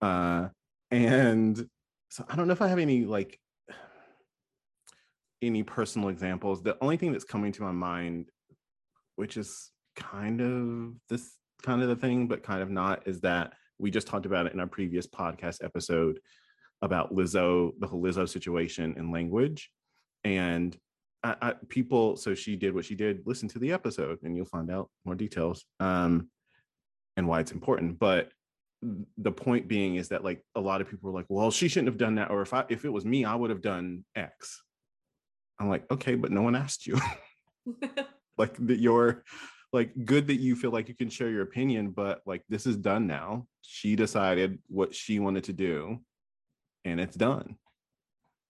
Uh, 0.00 0.48
and 0.90 1.68
so 2.10 2.24
I 2.28 2.36
don't 2.36 2.46
know 2.46 2.52
if 2.52 2.62
I 2.62 2.68
have 2.68 2.78
any 2.78 3.04
like 3.04 3.38
any 5.42 5.62
personal 5.62 6.08
examples. 6.08 6.62
The 6.62 6.76
only 6.80 6.96
thing 6.96 7.12
that's 7.12 7.24
coming 7.24 7.52
to 7.52 7.62
my 7.62 7.72
mind, 7.72 8.30
which 9.16 9.36
is 9.36 9.70
kind 9.96 10.40
of 10.40 10.94
this 11.08 11.36
kind 11.62 11.82
of 11.82 11.88
the 11.88 11.96
thing, 11.96 12.26
but 12.28 12.42
kind 12.42 12.62
of 12.62 12.70
not, 12.70 13.06
is 13.06 13.20
that 13.20 13.52
we 13.78 13.90
just 13.90 14.06
talked 14.06 14.26
about 14.26 14.46
it 14.46 14.52
in 14.52 14.60
our 14.60 14.66
previous 14.66 15.06
podcast 15.06 15.62
episode 15.62 16.18
about 16.82 17.14
Lizzo, 17.14 17.72
the 17.78 17.86
whole 17.86 18.02
Lizzo 18.02 18.28
situation 18.28 18.94
in 18.96 19.10
language. 19.10 19.70
And 20.24 20.76
I, 21.22 21.36
I, 21.40 21.54
people, 21.68 22.16
so 22.16 22.34
she 22.34 22.56
did 22.56 22.74
what 22.74 22.84
she 22.84 22.94
did. 22.94 23.22
Listen 23.26 23.48
to 23.48 23.58
the 23.58 23.72
episode, 23.72 24.18
and 24.22 24.36
you'll 24.36 24.46
find 24.46 24.70
out 24.70 24.90
more 25.04 25.14
details 25.14 25.64
um, 25.80 26.28
and 27.16 27.26
why 27.26 27.40
it's 27.40 27.52
important. 27.52 27.98
But 27.98 28.30
the 28.82 29.32
point 29.32 29.68
being 29.68 29.96
is 29.96 30.08
that 30.08 30.24
like 30.24 30.42
a 30.54 30.60
lot 30.60 30.80
of 30.80 30.88
people 30.88 31.10
are 31.10 31.14
like, 31.14 31.26
well, 31.28 31.50
she 31.50 31.68
shouldn't 31.68 31.88
have 31.88 31.98
done 31.98 32.16
that, 32.16 32.30
or 32.30 32.42
if 32.42 32.54
I 32.54 32.64
if 32.68 32.84
it 32.84 32.92
was 32.92 33.04
me, 33.04 33.24
I 33.24 33.34
would 33.34 33.50
have 33.50 33.62
done 33.62 34.04
X. 34.14 34.62
I'm 35.60 35.68
like, 35.68 35.90
okay, 35.90 36.14
but 36.14 36.30
no 36.30 36.42
one 36.42 36.54
asked 36.54 36.86
you. 36.86 36.98
like 38.38 38.54
that 38.66 38.78
you're 38.78 39.24
like 39.72 39.92
good 40.04 40.28
that 40.28 40.36
you 40.36 40.56
feel 40.56 40.70
like 40.70 40.88
you 40.88 40.94
can 40.94 41.10
share 41.10 41.28
your 41.28 41.42
opinion, 41.42 41.90
but 41.90 42.22
like 42.24 42.42
this 42.48 42.66
is 42.66 42.76
done 42.76 43.06
now. 43.06 43.46
She 43.62 43.96
decided 43.96 44.58
what 44.68 44.94
she 44.94 45.18
wanted 45.18 45.44
to 45.44 45.52
do, 45.52 45.98
and 46.84 47.00
it's 47.00 47.16
done. 47.16 47.56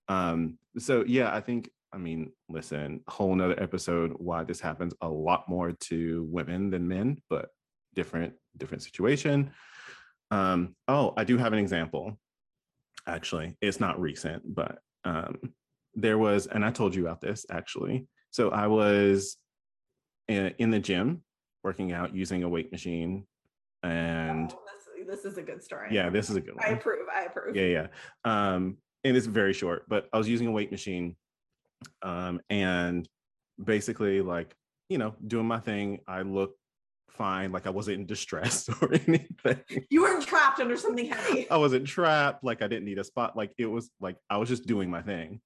Um, 0.08 0.58
so 0.78 1.04
yeah, 1.06 1.34
I 1.34 1.40
think 1.40 1.70
I 1.92 1.96
mean, 1.96 2.32
listen, 2.48 3.00
whole 3.08 3.34
nother 3.34 3.60
episode 3.60 4.12
why 4.18 4.44
this 4.44 4.60
happens 4.60 4.94
a 5.00 5.08
lot 5.08 5.48
more 5.48 5.72
to 5.72 6.26
women 6.30 6.70
than 6.70 6.86
men, 6.86 7.22
but 7.30 7.48
different, 7.94 8.34
different 8.56 8.82
situation. 8.82 9.50
Um, 10.30 10.74
oh, 10.86 11.14
I 11.16 11.24
do 11.24 11.36
have 11.38 11.52
an 11.52 11.58
example. 11.58 12.18
Actually, 13.06 13.56
it's 13.60 13.80
not 13.80 14.00
recent, 14.00 14.42
but 14.54 14.78
um, 15.04 15.38
there 15.94 16.18
was, 16.18 16.46
and 16.46 16.64
I 16.64 16.70
told 16.70 16.94
you 16.94 17.06
about 17.06 17.20
this 17.20 17.46
actually. 17.50 18.06
So 18.30 18.50
I 18.50 18.66
was 18.66 19.36
in, 20.28 20.54
in 20.58 20.70
the 20.70 20.78
gym 20.78 21.22
working 21.64 21.92
out 21.92 22.14
using 22.14 22.42
a 22.42 22.48
weight 22.48 22.70
machine, 22.70 23.26
and 23.82 24.52
oh, 24.52 24.60
this, 24.96 25.22
this, 25.22 25.32
is 25.32 25.38
a 25.38 25.42
good 25.42 25.62
story. 25.62 25.88
Yeah, 25.90 26.10
this 26.10 26.28
is 26.28 26.36
a 26.36 26.40
good 26.40 26.54
one. 26.56 26.64
I 26.64 26.70
approve. 26.70 27.06
I 27.14 27.24
approve. 27.24 27.56
Yeah, 27.56 27.66
yeah. 27.66 27.86
Um, 28.24 28.76
and 29.04 29.16
it's 29.16 29.26
very 29.26 29.52
short, 29.52 29.84
but 29.88 30.08
I 30.12 30.18
was 30.18 30.28
using 30.28 30.46
a 30.46 30.50
weight 30.50 30.70
machine, 30.70 31.16
um, 32.02 32.40
and 32.50 33.08
basically 33.62 34.20
like 34.20 34.54
you 34.88 34.98
know 34.98 35.14
doing 35.26 35.46
my 35.46 35.60
thing. 35.60 36.00
I 36.06 36.22
look 36.22 36.56
fine. 37.10 37.52
Like 37.52 37.66
I 37.66 37.70
wasn't 37.70 38.00
in 38.00 38.06
distress 38.06 38.68
or 38.82 38.92
anything. 38.92 39.60
You 39.90 40.02
weren't 40.02 40.26
trapped 40.26 40.60
under 40.60 40.76
something 40.76 41.06
heavy. 41.06 41.50
I 41.50 41.56
wasn't 41.56 41.86
trapped. 41.86 42.44
Like 42.44 42.62
I 42.62 42.68
didn't 42.68 42.84
need 42.84 42.98
a 42.98 43.04
spot. 43.04 43.36
Like 43.36 43.52
it 43.58 43.66
was 43.66 43.90
like 44.00 44.16
I 44.30 44.36
was 44.36 44.48
just 44.48 44.66
doing 44.66 44.90
my 44.90 45.02
thing. 45.02 45.40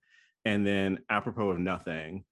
And 0.45 0.67
then 0.67 0.99
apropos 1.09 1.51
of 1.51 1.59
nothing, 1.59 2.25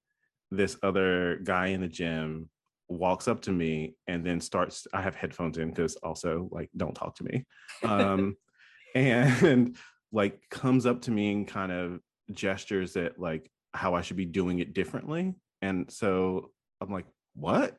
this 0.50 0.76
other 0.82 1.40
guy 1.44 1.68
in 1.68 1.80
the 1.80 1.88
gym 1.88 2.50
walks 2.90 3.28
up 3.28 3.40
to 3.40 3.52
me 3.52 3.94
and 4.08 4.26
then 4.26 4.40
starts 4.40 4.86
i 4.92 5.00
have 5.00 5.14
headphones 5.14 5.58
in 5.58 5.70
because 5.70 5.94
also 5.96 6.48
like 6.50 6.68
don't 6.76 6.94
talk 6.94 7.14
to 7.14 7.24
me 7.24 7.46
um 7.84 8.36
and 8.96 9.76
like 10.10 10.40
comes 10.50 10.86
up 10.86 11.00
to 11.00 11.12
me 11.12 11.30
and 11.30 11.46
kind 11.46 11.70
of 11.70 12.00
gestures 12.32 12.96
at 12.96 13.18
like 13.18 13.48
how 13.72 13.94
i 13.94 14.00
should 14.00 14.16
be 14.16 14.24
doing 14.24 14.58
it 14.58 14.74
differently 14.74 15.32
and 15.62 15.90
so 15.90 16.50
i'm 16.80 16.90
like 16.90 17.06
what 17.34 17.76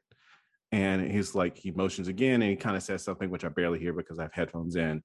and 0.71 1.11
he's 1.11 1.35
like 1.35 1.57
he 1.57 1.71
motions 1.71 2.07
again 2.07 2.41
and 2.41 2.49
he 2.51 2.55
kind 2.55 2.77
of 2.77 2.83
says 2.83 3.03
something 3.03 3.29
which 3.29 3.43
i 3.43 3.49
barely 3.49 3.79
hear 3.79 3.93
because 3.93 4.19
i 4.19 4.23
have 4.23 4.33
headphones 4.33 4.75
in 4.75 5.03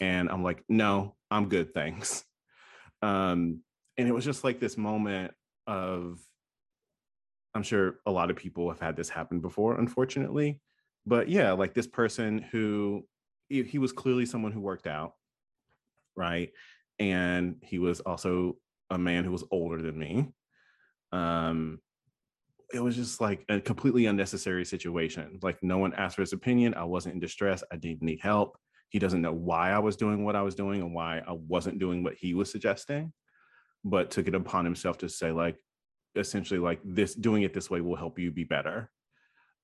and 0.00 0.28
i'm 0.30 0.42
like 0.42 0.62
no 0.68 1.14
i'm 1.30 1.48
good 1.48 1.74
thanks 1.74 2.24
um 3.02 3.60
and 3.98 4.08
it 4.08 4.12
was 4.12 4.24
just 4.24 4.44
like 4.44 4.60
this 4.60 4.78
moment 4.78 5.32
of 5.66 6.18
I'm 7.54 7.62
sure 7.62 7.96
a 8.06 8.10
lot 8.10 8.30
of 8.30 8.36
people 8.36 8.68
have 8.70 8.80
had 8.80 8.96
this 8.96 9.08
happen 9.08 9.40
before, 9.40 9.78
unfortunately. 9.78 10.60
But 11.06 11.28
yeah, 11.28 11.52
like 11.52 11.74
this 11.74 11.86
person 11.86 12.38
who 12.38 13.06
he, 13.48 13.78
was 13.78 13.92
clearly 13.92 14.26
someone 14.26 14.52
who 14.52 14.60
worked 14.60 14.86
out, 14.86 15.14
right? 16.14 16.50
And 17.00 17.56
he 17.62 17.78
was 17.78 18.00
also 18.00 18.56
a 18.90 18.98
man 18.98 19.24
who 19.24 19.32
was 19.32 19.44
older 19.50 19.82
than 19.82 19.98
me. 19.98 20.28
Um, 21.10 21.80
it 22.72 22.80
was 22.80 22.96
just 22.96 23.20
like 23.20 23.44
a 23.48 23.60
completely 23.60 24.06
unnecessary 24.06 24.64
situation. 24.64 25.38
Like 25.42 25.62
no 25.62 25.78
one 25.78 25.94
asked 25.94 26.16
for 26.16 26.22
his 26.22 26.32
opinion. 26.32 26.74
I 26.74 26.84
wasn't 26.84 27.14
in 27.14 27.20
distress. 27.20 27.64
I 27.72 27.76
didn't 27.76 28.02
need 28.02 28.20
help. 28.20 28.58
He 28.90 28.98
doesn't 28.98 29.22
know 29.22 29.32
why 29.32 29.70
I 29.70 29.78
was 29.78 29.96
doing 29.96 30.24
what 30.24 30.36
I 30.36 30.42
was 30.42 30.54
doing 30.54 30.82
and 30.82 30.94
why 30.94 31.22
I 31.26 31.32
wasn't 31.32 31.78
doing 31.78 32.02
what 32.02 32.14
he 32.14 32.34
was 32.34 32.50
suggesting, 32.50 33.12
but 33.84 34.10
took 34.10 34.28
it 34.28 34.34
upon 34.34 34.64
himself 34.64 34.98
to 34.98 35.08
say 35.08 35.30
like, 35.30 35.56
essentially 36.16 36.58
like 36.58 36.80
this, 36.84 37.14
doing 37.14 37.42
it 37.42 37.54
this 37.54 37.70
way 37.70 37.80
will 37.80 37.96
help 37.96 38.18
you 38.18 38.30
be 38.30 38.44
better. 38.44 38.90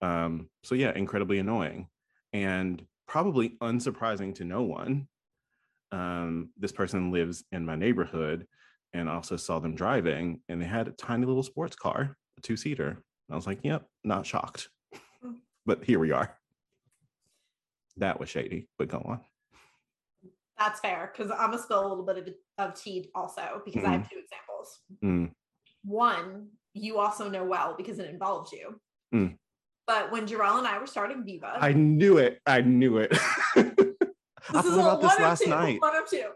Um, 0.01 0.49
so 0.63 0.75
yeah, 0.75 0.93
incredibly 0.95 1.39
annoying 1.39 1.89
and 2.33 2.85
probably 3.09 3.57
unsurprising 3.61 4.35
to 4.37 4.45
no 4.45 4.63
one. 4.63 5.09
Um, 5.93 6.51
this 6.59 6.73
person 6.73 7.11
lives 7.11 7.45
in 7.53 7.65
my 7.65 7.77
neighborhood 7.77 8.47
and 8.93 9.09
also 9.09 9.37
saw 9.37 9.59
them 9.59 9.75
driving 9.75 10.41
and 10.49 10.61
they 10.61 10.67
had 10.67 10.89
a 10.89 10.93
tiny 10.93 11.27
little 11.27 11.43
sports 11.43 11.77
car, 11.77 12.17
a 12.39 12.41
two 12.41 12.57
seater. 12.57 12.99
I 13.31 13.35
was 13.35 13.47
like, 13.47 13.61
yep, 13.63 13.87
not 14.05 14.27
shocked. 14.27 14.69
Hmm. 15.23 15.33
but 15.67 15.85
here 15.85 15.99
we 15.99 16.13
are. 16.13 16.37
That 17.97 18.21
was 18.21 18.29
shady, 18.29 18.69
but 18.79 18.89
go 18.89 18.99
on. 18.99 19.21
That's 20.59 20.81
fair 20.81 21.13
because 21.13 21.31
I'm 21.31 21.51
gonna 21.51 21.63
spill 21.63 21.87
a 21.87 21.89
little 21.89 22.05
bit 22.05 22.19
of, 22.19 22.69
of 22.71 22.81
tea 22.81 23.11
also 23.15 23.63
because 23.65 23.83
mm. 23.83 23.87
I 23.87 23.93
have 23.93 24.03
mm. 24.03 24.11
two 24.11 24.19
examples. 24.19 24.81
Mm. 25.05 25.31
One, 25.85 26.49
you 26.73 26.99
also 26.99 27.29
know 27.29 27.45
well 27.45 27.75
because 27.77 27.99
it 27.99 28.09
involves 28.09 28.53
you. 28.53 28.81
Mm. 29.15 29.37
But 29.87 30.11
when 30.11 30.27
Jor-El 30.27 30.59
and 30.59 30.67
I 30.67 30.79
were 30.79 30.87
starting 30.87 31.25
Viva, 31.25 31.59
I 31.61 31.73
knew 31.73 32.19
it. 32.19 32.41
I 32.47 32.63
knew 32.63 32.99
it. 32.99 33.13
I 34.49 34.63
thought 34.63 34.67
about 34.67 35.01
this 35.01 35.19
last 35.19 35.45
two, 35.45 35.51
night. 35.51 35.81
One 35.81 35.97
of 35.97 36.09
two. 36.09 36.31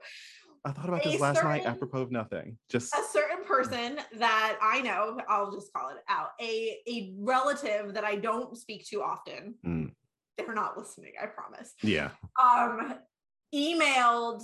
I 0.64 0.72
thought 0.72 0.88
about 0.88 1.02
this 1.02 1.20
last 1.20 1.36
certain, 1.36 1.50
night 1.50 1.66
apropos 1.66 2.02
of 2.02 2.10
nothing. 2.10 2.58
Just 2.68 2.92
a 2.92 3.02
certain 3.10 3.29
person 3.50 3.98
that 4.18 4.58
I 4.62 4.80
know, 4.80 5.20
I'll 5.28 5.52
just 5.52 5.72
call 5.72 5.90
it 5.90 5.98
out. 6.08 6.30
A 6.40 6.78
a 6.86 7.14
relative 7.18 7.94
that 7.94 8.04
I 8.04 8.16
don't 8.16 8.56
speak 8.56 8.86
to 8.88 9.02
often. 9.02 9.54
Mm. 9.66 9.92
They're 10.38 10.54
not 10.54 10.78
listening, 10.78 11.12
I 11.20 11.26
promise. 11.26 11.74
Yeah. 11.82 12.10
Um 12.42 12.94
emailed 13.54 14.42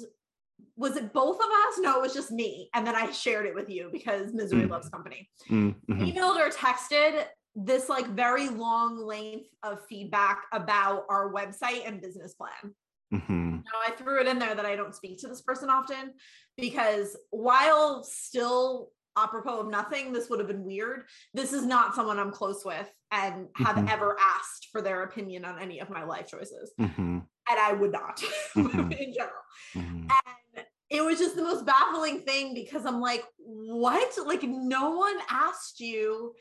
was 0.76 0.96
it 0.96 1.12
both 1.12 1.36
of 1.36 1.46
us? 1.46 1.78
No, 1.78 1.98
it 1.98 2.02
was 2.02 2.14
just 2.14 2.30
me. 2.30 2.70
And 2.74 2.86
then 2.86 2.94
I 2.94 3.10
shared 3.10 3.46
it 3.46 3.54
with 3.54 3.68
you 3.68 3.88
because 3.92 4.32
misery 4.32 4.62
mm. 4.62 4.70
loves 4.70 4.88
company. 4.88 5.28
Mm-hmm. 5.50 6.02
Emailed 6.02 6.36
or 6.36 6.50
texted 6.50 7.24
this 7.54 7.88
like 7.88 8.06
very 8.08 8.48
long 8.48 8.98
length 8.98 9.48
of 9.62 9.80
feedback 9.88 10.42
about 10.52 11.04
our 11.08 11.32
website 11.32 11.86
and 11.86 12.00
business 12.00 12.34
plan. 12.34 12.74
Mm-hmm. 13.12 13.50
Now, 13.56 13.80
I 13.86 13.92
threw 13.92 14.20
it 14.20 14.26
in 14.26 14.38
there 14.38 14.54
that 14.54 14.66
I 14.66 14.76
don't 14.76 14.94
speak 14.94 15.18
to 15.20 15.28
this 15.28 15.40
person 15.40 15.70
often 15.70 16.12
because 16.56 17.16
while 17.30 18.02
still 18.02 18.90
apropos 19.16 19.60
of 19.60 19.68
nothing, 19.68 20.12
this 20.12 20.28
would 20.28 20.38
have 20.38 20.48
been 20.48 20.64
weird. 20.64 21.04
This 21.34 21.52
is 21.52 21.64
not 21.64 21.94
someone 21.94 22.18
I'm 22.18 22.30
close 22.30 22.64
with 22.64 22.88
and 23.10 23.48
have 23.56 23.76
mm-hmm. 23.76 23.88
ever 23.88 24.16
asked 24.20 24.68
for 24.70 24.82
their 24.82 25.02
opinion 25.02 25.44
on 25.44 25.58
any 25.58 25.80
of 25.80 25.90
my 25.90 26.04
life 26.04 26.26
choices. 26.28 26.72
Mm-hmm. 26.80 27.18
And 27.48 27.60
I 27.60 27.72
would 27.72 27.92
not 27.92 28.16
mm-hmm. 28.56 28.92
in 28.92 29.12
general. 29.12 29.32
Mm-hmm. 29.74 30.08
And 30.56 30.66
it 30.90 31.04
was 31.04 31.18
just 31.18 31.36
the 31.36 31.42
most 31.42 31.66
baffling 31.66 32.20
thing 32.20 32.54
because 32.54 32.84
I'm 32.86 33.00
like, 33.00 33.24
what? 33.38 34.14
Like, 34.24 34.42
no 34.42 34.96
one 34.96 35.16
asked 35.30 35.80
you 35.80 36.34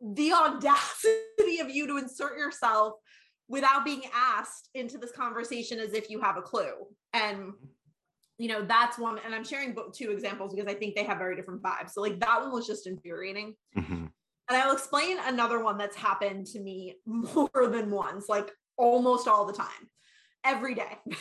the 0.00 0.32
audacity 0.32 1.60
of 1.60 1.70
you 1.70 1.86
to 1.86 1.98
insert 1.98 2.36
yourself 2.36 2.94
without 3.48 3.84
being 3.84 4.02
asked 4.14 4.68
into 4.74 4.98
this 4.98 5.12
conversation 5.12 5.78
as 5.78 5.92
if 5.92 6.08
you 6.10 6.20
have 6.20 6.36
a 6.36 6.42
clue. 6.42 6.72
And 7.12 7.52
you 8.38 8.48
know, 8.48 8.62
that's 8.62 8.98
one, 8.98 9.18
and 9.24 9.34
I'm 9.34 9.44
sharing 9.44 9.76
two 9.94 10.10
examples 10.10 10.54
because 10.54 10.70
I 10.70 10.74
think 10.74 10.94
they 10.94 11.04
have 11.04 11.18
very 11.18 11.36
different 11.36 11.62
vibes. 11.62 11.90
So, 11.90 12.00
like, 12.00 12.18
that 12.20 12.40
one 12.40 12.52
was 12.52 12.66
just 12.66 12.86
infuriating. 12.86 13.54
Mm-hmm. 13.76 14.06
And 14.48 14.62
I'll 14.62 14.72
explain 14.72 15.18
another 15.24 15.62
one 15.62 15.78
that's 15.78 15.96
happened 15.96 16.46
to 16.48 16.60
me 16.60 16.96
more 17.06 17.68
than 17.68 17.90
once, 17.90 18.28
like 18.28 18.50
almost 18.76 19.28
all 19.28 19.46
the 19.46 19.52
time, 19.52 19.90
every 20.44 20.74
day. 20.74 20.98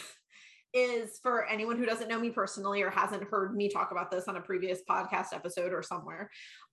is 0.73 1.19
for 1.21 1.45
anyone 1.47 1.77
who 1.77 1.85
doesn't 1.85 2.07
know 2.07 2.17
me 2.19 2.29
personally 2.29 2.81
or 2.81 2.89
hasn't 2.89 3.23
heard 3.25 3.53
me 3.53 3.67
talk 3.67 3.91
about 3.91 4.09
this 4.09 4.29
on 4.29 4.37
a 4.37 4.41
previous 4.41 4.79
podcast 4.89 5.33
episode 5.33 5.73
or 5.73 5.83
somewhere. 5.83 6.29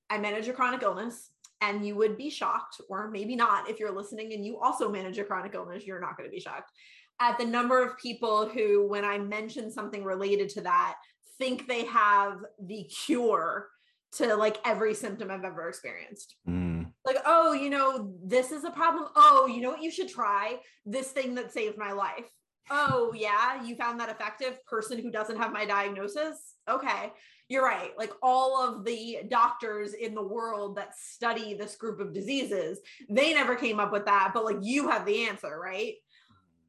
I 0.08 0.18
manage 0.18 0.46
a 0.46 0.52
chronic 0.52 0.82
illness. 0.82 1.30
And 1.60 1.84
you 1.84 1.96
would 1.96 2.16
be 2.16 2.30
shocked, 2.30 2.80
or 2.88 3.10
maybe 3.10 3.34
not, 3.34 3.68
if 3.68 3.80
you're 3.80 3.90
listening 3.90 4.32
and 4.32 4.46
you 4.46 4.60
also 4.60 4.88
manage 4.88 5.18
a 5.18 5.24
chronic 5.24 5.56
illness, 5.56 5.84
you're 5.84 6.00
not 6.00 6.16
going 6.16 6.30
to 6.30 6.32
be 6.32 6.38
shocked 6.38 6.70
at 7.20 7.38
the 7.38 7.44
number 7.44 7.82
of 7.82 7.98
people 7.98 8.48
who, 8.48 8.86
when 8.86 9.04
I 9.04 9.18
mention 9.18 9.70
something 9.70 10.04
related 10.04 10.48
to 10.50 10.60
that, 10.62 10.96
think 11.38 11.66
they 11.66 11.84
have 11.86 12.38
the 12.60 12.84
cure 12.84 13.68
to 14.10 14.34
like 14.34 14.58
every 14.64 14.94
symptom 14.94 15.30
I've 15.30 15.44
ever 15.44 15.68
experienced. 15.68 16.36
Mm. 16.48 16.92
Like, 17.04 17.18
oh, 17.26 17.52
you 17.52 17.70
know, 17.70 18.14
this 18.24 18.52
is 18.52 18.64
a 18.64 18.70
problem. 18.70 19.08
Oh, 19.16 19.46
you 19.46 19.60
know 19.60 19.70
what 19.70 19.82
you 19.82 19.90
should 19.90 20.08
try? 20.08 20.58
This 20.86 21.10
thing 21.10 21.34
that 21.34 21.52
saved 21.52 21.78
my 21.78 21.92
life. 21.92 22.28
Oh, 22.70 23.12
yeah, 23.14 23.64
you 23.64 23.76
found 23.76 23.98
that 24.00 24.10
effective 24.10 24.64
person 24.66 25.00
who 25.00 25.10
doesn't 25.10 25.38
have 25.38 25.52
my 25.52 25.64
diagnosis. 25.64 26.54
Okay 26.68 27.12
you're 27.48 27.64
right. 27.64 27.92
Like 27.96 28.12
all 28.22 28.62
of 28.62 28.84
the 28.84 29.20
doctors 29.28 29.94
in 29.94 30.14
the 30.14 30.22
world 30.22 30.76
that 30.76 30.96
study 30.98 31.54
this 31.54 31.76
group 31.76 31.98
of 31.98 32.12
diseases, 32.12 32.80
they 33.08 33.32
never 33.32 33.54
came 33.54 33.80
up 33.80 33.90
with 33.90 34.04
that, 34.04 34.32
but 34.34 34.44
like 34.44 34.58
you 34.60 34.88
have 34.90 35.06
the 35.06 35.24
answer, 35.24 35.58
right? 35.58 35.94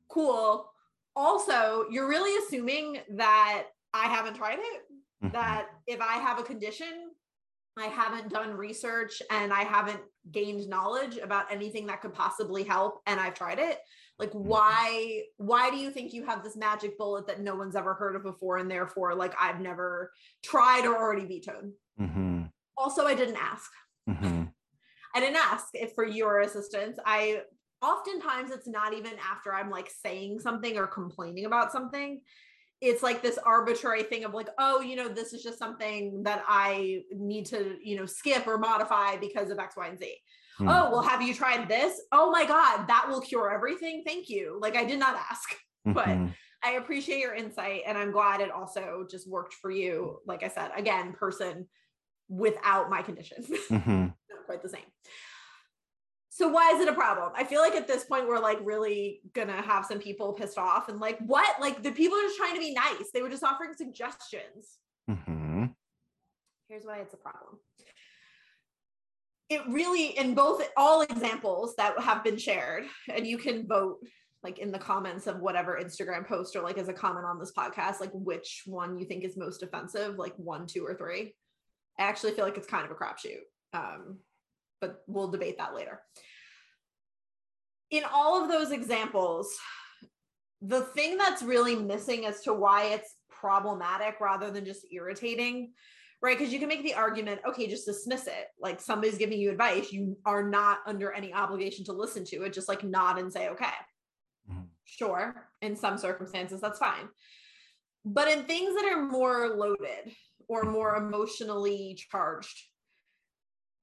Cool. 0.09 0.69
Also, 1.15 1.85
you're 1.89 2.07
really 2.07 2.37
assuming 2.43 2.99
that 3.15 3.65
I 3.93 4.05
haven't 4.05 4.35
tried 4.35 4.59
it, 4.59 4.81
mm-hmm. 5.23 5.33
that 5.33 5.67
if 5.87 6.01
I 6.01 6.17
have 6.17 6.39
a 6.39 6.43
condition, 6.43 7.11
I 7.77 7.85
haven't 7.85 8.29
done 8.29 8.51
research 8.51 9.21
and 9.31 9.53
I 9.53 9.63
haven't 9.63 10.01
gained 10.31 10.67
knowledge 10.67 11.17
about 11.17 11.51
anything 11.51 11.87
that 11.87 12.01
could 12.01 12.13
possibly 12.13 12.63
help 12.63 12.99
and 13.05 13.19
I've 13.19 13.33
tried 13.33 13.59
it 13.59 13.79
like 14.19 14.31
mm-hmm. 14.31 14.47
why 14.47 15.21
why 15.37 15.71
do 15.71 15.77
you 15.77 15.89
think 15.89 16.13
you 16.13 16.25
have 16.25 16.43
this 16.43 16.57
magic 16.57 16.97
bullet 16.97 17.25
that 17.25 17.39
no 17.39 17.55
one's 17.55 17.75
ever 17.75 17.93
heard 17.93 18.15
of 18.15 18.23
before 18.23 18.57
and 18.57 18.69
therefore 18.69 19.15
like 19.15 19.33
i've 19.39 19.61
never 19.61 20.11
tried 20.43 20.85
or 20.85 20.95
already 20.95 21.25
vetoed 21.25 21.71
mm-hmm. 21.99 22.43
also 22.77 23.05
i 23.05 23.15
didn't 23.15 23.37
ask 23.37 23.71
mm-hmm. 24.07 24.43
i 25.15 25.19
didn't 25.19 25.37
ask 25.37 25.67
if 25.73 25.93
for 25.93 26.05
your 26.05 26.41
assistance 26.41 26.99
i 27.05 27.41
oftentimes 27.81 28.51
it's 28.51 28.67
not 28.67 28.93
even 28.93 29.13
after 29.31 29.53
i'm 29.53 29.69
like 29.69 29.89
saying 30.03 30.39
something 30.39 30.77
or 30.77 30.87
complaining 30.87 31.45
about 31.45 31.71
something 31.71 32.21
it's 32.81 33.03
like 33.03 33.21
this 33.21 33.37
arbitrary 33.45 34.03
thing 34.03 34.23
of 34.23 34.33
like 34.33 34.49
oh 34.57 34.81
you 34.81 34.95
know 34.95 35.07
this 35.07 35.33
is 35.33 35.43
just 35.43 35.59
something 35.59 36.23
that 36.23 36.43
i 36.47 37.01
need 37.11 37.45
to 37.45 37.75
you 37.83 37.95
know 37.95 38.05
skip 38.05 38.47
or 38.47 38.57
modify 38.57 39.17
because 39.17 39.49
of 39.49 39.59
x 39.59 39.75
y 39.77 39.87
and 39.87 39.99
z 39.99 40.15
Hmm. 40.59 40.67
Oh, 40.67 40.91
well, 40.91 41.01
have 41.01 41.21
you 41.21 41.33
tried 41.33 41.69
this? 41.69 42.01
Oh 42.11 42.31
my 42.31 42.45
God, 42.45 42.85
that 42.87 43.05
will 43.07 43.21
cure 43.21 43.51
everything. 43.51 44.03
Thank 44.05 44.29
you. 44.29 44.59
Like 44.61 44.75
I 44.75 44.83
did 44.83 44.99
not 44.99 45.15
ask, 45.15 45.49
mm-hmm. 45.87 45.93
but 45.93 46.33
I 46.63 46.73
appreciate 46.73 47.19
your 47.19 47.33
insight. 47.33 47.83
And 47.87 47.97
I'm 47.97 48.11
glad 48.11 48.41
it 48.41 48.51
also 48.51 49.07
just 49.09 49.27
worked 49.27 49.53
for 49.53 49.71
you. 49.71 50.19
Like 50.25 50.43
I 50.43 50.49
said, 50.49 50.71
again, 50.75 51.13
person 51.13 51.67
without 52.27 52.89
my 52.89 53.01
condition. 53.01 53.43
Mm-hmm. 53.69 54.01
not 54.01 54.45
quite 54.45 54.61
the 54.61 54.69
same. 54.69 54.81
So 56.39 56.47
why 56.47 56.71
is 56.71 56.79
it 56.79 56.87
a 56.87 56.93
problem? 56.93 57.33
I 57.35 57.43
feel 57.43 57.59
like 57.59 57.75
at 57.75 57.85
this 57.85 58.05
point 58.05 58.25
we're 58.25 58.39
like 58.39 58.59
really 58.63 59.19
gonna 59.33 59.61
have 59.61 59.85
some 59.85 59.99
people 59.99 60.31
pissed 60.31 60.57
off 60.57 60.87
and 60.87 60.97
like 60.97 61.19
what? 61.19 61.59
Like 61.59 61.83
the 61.83 61.91
people 61.91 62.17
are 62.17 62.21
just 62.21 62.37
trying 62.37 62.53
to 62.53 62.61
be 62.61 62.73
nice. 62.73 63.11
They 63.13 63.21
were 63.21 63.29
just 63.29 63.43
offering 63.43 63.73
suggestions. 63.73 64.77
Mm-hmm. 65.11 65.65
Here's 66.69 66.85
why 66.85 66.99
it's 66.99 67.13
a 67.13 67.17
problem 67.17 67.59
it 69.49 69.61
really 69.67 70.17
in 70.17 70.35
both 70.35 70.63
all 70.77 71.01
examples 71.01 71.75
that 71.75 71.99
have 71.99 72.23
been 72.23 72.37
shared 72.37 72.85
and 73.13 73.25
you 73.25 73.37
can 73.37 73.67
vote 73.67 73.97
like 74.43 74.59
in 74.59 74.71
the 74.71 74.79
comments 74.79 75.27
of 75.27 75.39
whatever 75.39 75.79
instagram 75.83 76.25
post 76.25 76.55
or 76.55 76.61
like 76.61 76.77
as 76.77 76.87
a 76.87 76.93
comment 76.93 77.25
on 77.25 77.39
this 77.39 77.51
podcast 77.51 77.99
like 77.99 78.11
which 78.13 78.63
one 78.65 78.97
you 78.97 79.05
think 79.05 79.23
is 79.23 79.35
most 79.35 79.63
offensive 79.63 80.17
like 80.17 80.33
one 80.37 80.67
two 80.67 80.85
or 80.85 80.93
three 80.93 81.33
i 81.97 82.03
actually 82.03 82.31
feel 82.31 82.45
like 82.45 82.57
it's 82.57 82.67
kind 82.67 82.85
of 82.85 82.91
a 82.91 82.95
crapshoot 82.95 83.41
um, 83.73 84.19
but 84.81 85.01
we'll 85.07 85.29
debate 85.29 85.57
that 85.57 85.75
later 85.75 85.99
in 87.91 88.03
all 88.11 88.41
of 88.41 88.49
those 88.49 88.71
examples 88.71 89.51
the 90.61 90.81
thing 90.81 91.17
that's 91.17 91.41
really 91.41 91.75
missing 91.75 92.25
as 92.25 92.41
to 92.41 92.53
why 92.53 92.87
it's 92.87 93.15
problematic 93.29 94.19
rather 94.19 94.51
than 94.51 94.65
just 94.65 94.85
irritating 94.91 95.71
right? 96.21 96.37
Because 96.37 96.51
you 96.51 96.59
can 96.59 96.67
make 96.67 96.83
the 96.83 96.93
argument, 96.93 97.41
okay, 97.47 97.67
just 97.67 97.85
dismiss 97.85 98.27
it. 98.27 98.47
Like 98.59 98.81
somebody's 98.81 99.17
giving 99.17 99.39
you 99.39 99.51
advice, 99.51 99.91
you 99.91 100.17
are 100.25 100.43
not 100.43 100.79
under 100.85 101.11
any 101.11 101.33
obligation 101.33 101.85
to 101.85 101.93
listen 101.93 102.25
to 102.25 102.43
it. 102.43 102.53
Just 102.53 102.67
like 102.67 102.83
nod 102.83 103.19
and 103.19 103.31
say, 103.31 103.49
okay, 103.49 103.65
mm-hmm. 104.49 104.63
sure. 104.85 105.47
In 105.61 105.75
some 105.75 105.97
circumstances, 105.97 106.59
that's 106.61 106.79
fine. 106.79 107.07
But 108.05 108.27
in 108.27 108.43
things 108.43 108.75
that 108.75 108.91
are 108.91 109.03
more 109.03 109.49
loaded 109.49 110.13
or 110.47 110.63
more 110.63 110.95
emotionally 110.95 111.97
charged, 112.11 112.63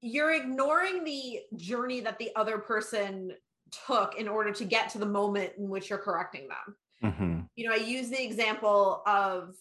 you're 0.03 0.33
ignoring 0.33 1.05
the 1.05 1.41
journey 1.57 2.01
that 2.01 2.19
the 2.19 2.31
other 2.37 2.59
person 2.59 3.33
took 3.71 4.17
in 4.17 4.29
order 4.29 4.53
to 4.53 4.65
get 4.65 4.91
to 4.91 4.99
the 4.99 5.07
moment 5.07 5.53
in 5.59 5.69
which 5.69 5.91
you're 5.91 5.99
correcting 5.99 6.49
them. 6.49 6.77
Mm-hmm. 7.05 7.41
You 7.57 7.69
know, 7.69 7.75
I 7.75 7.79
use 7.79 8.09
the 8.09 8.23
example 8.23 9.03
of 9.07 9.55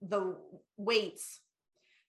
the 0.00 0.36
weights 0.76 1.40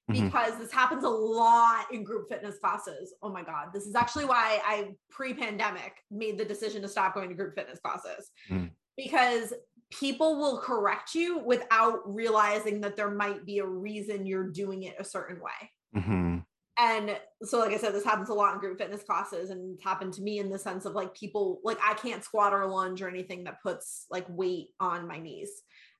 Mhm. 0.09 0.25
because 0.25 0.57
this 0.57 0.71
happens 0.71 1.03
a 1.05 1.09
lot 1.09 1.85
in 1.93 2.03
group 2.03 2.27
fitness 2.27 2.57
classes. 2.59 3.13
Oh 3.21 3.29
my 3.29 3.43
God. 3.43 3.69
This 3.73 3.85
is 3.85 3.95
actually 3.95 4.25
why 4.25 4.59
I 4.65 4.95
pre 5.09 5.33
pandemic 5.33 5.93
made 6.11 6.37
the 6.37 6.43
decision 6.43 6.81
to 6.81 6.89
stop 6.89 7.13
going 7.13 7.29
to 7.29 7.35
group 7.35 7.55
fitness 7.55 7.79
classes 7.79 8.29
Mm. 8.49 8.71
because 8.97 9.53
people 9.91 10.37
will 10.37 10.57
correct 10.59 11.15
you 11.15 11.37
without 11.37 12.01
realizing 12.05 12.81
that 12.81 12.97
there 12.97 13.11
might 13.11 13.45
be 13.45 13.59
a 13.59 13.65
reason 13.65 14.25
you're 14.25 14.49
doing 14.49 14.83
it 14.83 14.95
a 14.99 15.05
certain 15.05 15.39
way. 15.39 15.71
Mm-hmm. 15.95 16.39
And 16.79 17.15
so, 17.43 17.59
like 17.59 17.71
I 17.71 17.77
said, 17.77 17.93
this 17.93 18.03
happens 18.03 18.29
a 18.29 18.33
lot 18.33 18.53
in 18.53 18.59
group 18.59 18.79
fitness 18.79 19.03
classes, 19.03 19.51
and 19.51 19.75
it's 19.75 19.83
happened 19.83 20.13
to 20.13 20.23
me 20.23 20.39
in 20.39 20.49
the 20.49 20.57
sense 20.57 20.85
of 20.85 20.93
like 20.93 21.13
people, 21.13 21.59
like 21.63 21.77
I 21.83 21.93
can't 21.93 22.23
squat 22.23 22.53
or 22.53 22.65
lunge 22.65 23.01
or 23.01 23.07
anything 23.07 23.43
that 23.43 23.61
puts 23.61 24.05
like 24.09 24.25
weight 24.27 24.69
on 24.79 25.07
my 25.07 25.19
knees. 25.19 25.51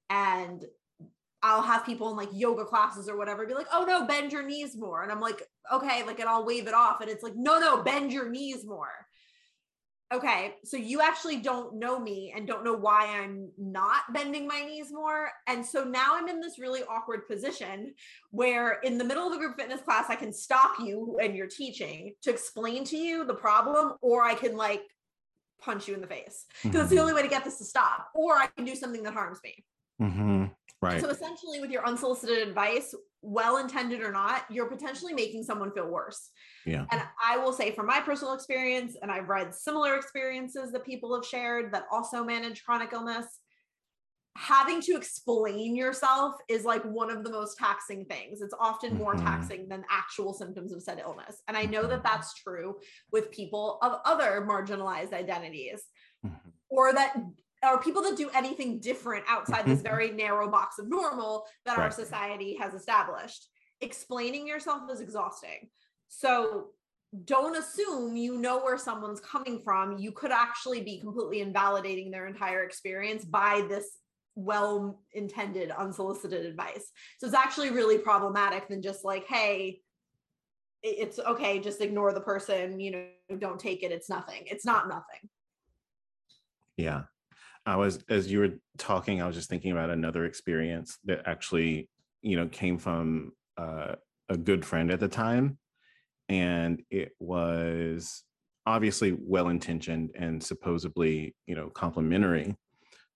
And 0.09 0.65
I'll 1.43 1.61
have 1.61 1.85
people 1.85 2.09
in 2.09 2.15
like 2.15 2.29
yoga 2.31 2.63
classes 2.63 3.09
or 3.09 3.17
whatever 3.17 3.45
be 3.45 3.53
like, 3.53 3.67
oh 3.71 3.83
no, 3.85 4.07
bend 4.07 4.31
your 4.31 4.43
knees 4.47 4.77
more. 4.77 5.03
And 5.03 5.11
I'm 5.11 5.19
like, 5.19 5.43
okay, 5.71 6.03
like, 6.03 6.19
and 6.19 6.29
I'll 6.29 6.45
wave 6.45 6.67
it 6.67 6.73
off. 6.73 7.01
And 7.01 7.09
it's 7.09 7.21
like, 7.21 7.35
no, 7.35 7.59
no, 7.59 7.83
bend 7.83 8.13
your 8.13 8.29
knees 8.29 8.65
more. 8.65 8.89
Okay, 10.13 10.53
so 10.63 10.77
you 10.77 11.01
actually 11.01 11.37
don't 11.37 11.79
know 11.79 11.99
me 11.99 12.31
and 12.35 12.47
don't 12.47 12.63
know 12.63 12.75
why 12.75 13.07
I'm 13.19 13.49
not 13.57 14.13
bending 14.13 14.47
my 14.47 14.61
knees 14.61 14.91
more. 14.91 15.31
And 15.47 15.65
so 15.65 15.83
now 15.83 16.15
I'm 16.15 16.29
in 16.29 16.39
this 16.39 16.59
really 16.59 16.83
awkward 16.83 17.27
position 17.27 17.95
where 18.29 18.79
in 18.81 18.99
the 18.99 19.03
middle 19.03 19.25
of 19.25 19.33
a 19.33 19.39
group 19.39 19.57
fitness 19.57 19.81
class, 19.81 20.05
I 20.09 20.15
can 20.15 20.31
stop 20.31 20.75
you 20.79 21.17
and 21.19 21.35
you're 21.35 21.47
teaching 21.47 22.13
to 22.21 22.29
explain 22.29 22.83
to 22.85 22.97
you 22.97 23.25
the 23.25 23.33
problem, 23.33 23.93
or 24.01 24.21
I 24.21 24.35
can 24.35 24.55
like 24.55 24.83
punch 25.59 25.87
you 25.87 25.95
in 25.95 26.01
the 26.01 26.07
face 26.07 26.45
because 26.61 26.81
it's 26.81 26.91
the 26.91 26.99
only 26.99 27.13
way 27.13 27.23
to 27.23 27.27
get 27.27 27.43
this 27.43 27.57
to 27.57 27.65
stop, 27.65 28.09
or 28.13 28.35
I 28.35 28.47
can 28.55 28.65
do 28.65 28.75
something 28.75 29.01
that 29.03 29.13
harms 29.13 29.39
me. 29.43 29.65
Mm-hmm. 29.99 30.45
Right. 30.83 30.99
So 31.01 31.09
essentially, 31.09 31.61
with 31.61 31.71
your 31.71 31.87
unsolicited 31.87 32.45
advice, 32.45 32.93
well 33.21 33.55
intended 33.57 34.01
or 34.01 34.11
not, 34.11 34.43
you're 34.49 34.69
potentially 34.69 35.13
making 35.13 35.43
someone 35.43 35.71
feel 35.71 35.89
worse. 35.89 36.29
Yeah. 36.65 36.85
And 36.91 37.01
I 37.23 37.37
will 37.37 37.53
say, 37.53 37.71
from 37.71 37.85
my 37.85 38.01
personal 38.01 38.33
experience, 38.33 38.97
and 39.01 39.09
I've 39.09 39.29
read 39.29 39.55
similar 39.55 39.95
experiences 39.95 40.73
that 40.73 40.83
people 40.83 41.15
have 41.15 41.25
shared 41.25 41.73
that 41.73 41.85
also 41.89 42.21
manage 42.25 42.65
chronic 42.65 42.91
illness, 42.91 43.39
having 44.35 44.81
to 44.81 44.97
explain 44.97 45.73
yourself 45.73 46.35
is 46.49 46.65
like 46.65 46.83
one 46.83 47.09
of 47.09 47.23
the 47.23 47.31
most 47.31 47.57
taxing 47.57 48.03
things. 48.05 48.41
It's 48.41 48.55
often 48.59 48.97
more 48.97 49.15
Mhm. 49.15 49.23
taxing 49.23 49.69
than 49.69 49.85
actual 49.89 50.33
symptoms 50.33 50.73
of 50.73 50.81
said 50.83 50.99
illness. 50.99 51.41
And 51.47 51.55
I 51.55 51.63
know 51.65 51.87
that 51.87 52.03
that's 52.03 52.33
true 52.33 52.79
with 53.11 53.31
people 53.31 53.77
of 53.81 54.01
other 54.03 54.45
marginalized 54.45 55.13
identities 55.13 55.83
Mhm. 56.25 56.51
or 56.69 56.91
that 56.91 57.15
or 57.63 57.79
people 57.81 58.01
that 58.03 58.17
do 58.17 58.29
anything 58.31 58.79
different 58.79 59.25
outside 59.27 59.65
this 59.65 59.79
Mhm. 59.79 59.83
very 59.83 60.11
narrow 60.11 60.49
box 60.49 60.79
of 60.79 60.87
normal 60.87 61.47
that 61.65 61.79
our 61.79 61.91
society 61.91 62.55
has 62.55 62.73
established. 62.73 63.49
Explaining 63.81 64.47
yourself 64.47 64.89
is 64.91 65.01
exhausting. 65.01 65.69
So 66.07 66.73
don't 67.25 67.55
assume 67.55 68.15
you 68.15 68.37
know 68.37 68.63
where 68.63 68.77
someone's 68.77 69.19
coming 69.19 69.61
from. 69.61 69.97
You 69.97 70.11
could 70.11 70.31
actually 70.31 70.81
be 70.81 70.99
completely 70.99 71.41
invalidating 71.41 72.11
their 72.11 72.27
entire 72.27 72.63
experience 72.63 73.23
by 73.23 73.61
this 73.61 73.99
well 74.35 75.03
intended, 75.11 75.69
unsolicited 75.69 76.45
advice. 76.45 76.91
So 77.19 77.27
it's 77.27 77.35
actually 77.35 77.69
really 77.69 77.99
problematic 77.99 78.67
than 78.67 78.81
just 78.81 79.05
like, 79.05 79.25
hey, 79.27 79.83
it's 80.81 81.19
okay, 81.19 81.59
just 81.59 81.81
ignore 81.81 82.13
the 82.13 82.21
person, 82.21 82.79
you 82.79 82.91
know, 82.91 83.37
don't 83.37 83.59
take 83.59 83.83
it, 83.83 83.91
it's 83.91 84.09
nothing. 84.09 84.43
It's 84.47 84.65
not 84.65 84.89
nothing. 84.89 85.29
Yeah. 86.77 87.03
I 87.65 87.77
was, 87.77 88.03
as 88.09 88.31
you 88.31 88.39
were 88.39 88.59
talking, 88.77 89.21
I 89.21 89.27
was 89.27 89.35
just 89.35 89.49
thinking 89.49 89.71
about 89.71 89.89
another 89.89 90.25
experience 90.25 90.97
that 91.05 91.21
actually, 91.25 91.89
you 92.21 92.35
know, 92.35 92.47
came 92.47 92.77
from 92.77 93.31
uh, 93.57 93.95
a 94.29 94.37
good 94.37 94.65
friend 94.65 94.91
at 94.91 94.99
the 94.99 95.07
time. 95.07 95.57
And 96.29 96.81
it 96.89 97.11
was 97.19 98.23
obviously 98.65 99.15
well 99.17 99.49
intentioned 99.49 100.11
and 100.15 100.41
supposedly, 100.41 101.35
you 101.45 101.55
know, 101.55 101.69
complimentary. 101.69 102.55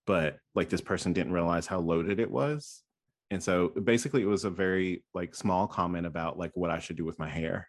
But 0.05 0.38
like 0.55 0.69
this 0.69 0.81
person 0.81 1.13
didn't 1.13 1.33
realize 1.33 1.67
how 1.67 1.79
loaded 1.79 2.19
it 2.19 2.31
was. 2.31 2.83
And 3.29 3.43
so 3.43 3.69
basically, 3.69 4.21
it 4.21 4.27
was 4.27 4.45
a 4.45 4.49
very 4.49 5.03
like 5.13 5.36
small 5.36 5.67
comment 5.67 6.05
about 6.05 6.38
like 6.38 6.51
what 6.53 6.71
I 6.71 6.79
should 6.79 6.95
do 6.95 7.03
with 7.03 7.19
my 7.19 7.29
hair. 7.29 7.67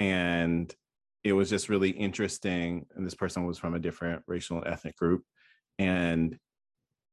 And 0.00 0.74
it 1.24 1.32
was 1.32 1.50
just 1.50 1.68
really 1.68 1.90
interesting 1.90 2.86
and 2.94 3.04
this 3.04 3.14
person 3.14 3.46
was 3.46 3.58
from 3.58 3.74
a 3.74 3.78
different 3.78 4.22
racial 4.26 4.58
and 4.58 4.66
ethnic 4.66 4.96
group 4.96 5.22
and 5.78 6.38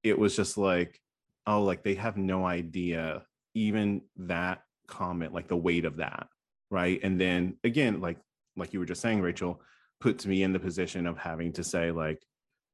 it 0.03 0.19
was 0.19 0.35
just 0.35 0.57
like 0.57 0.99
oh 1.47 1.63
like 1.63 1.83
they 1.83 1.95
have 1.95 2.17
no 2.17 2.45
idea 2.45 3.23
even 3.55 4.01
that 4.17 4.61
comment 4.87 5.33
like 5.33 5.47
the 5.47 5.55
weight 5.55 5.85
of 5.85 5.97
that 5.97 6.27
right? 6.71 7.01
And 7.03 7.19
then 7.19 7.57
again 7.63 8.01
like 8.01 8.17
like 8.55 8.73
you 8.73 8.79
were 8.79 8.85
just 8.85 9.01
saying 9.01 9.21
rachel 9.21 9.61
puts 9.99 10.25
me 10.25 10.41
in 10.41 10.53
the 10.53 10.59
position 10.59 11.05
of 11.05 11.17
having 11.17 11.53
to 11.53 11.63
say 11.63 11.91
like 11.91 12.21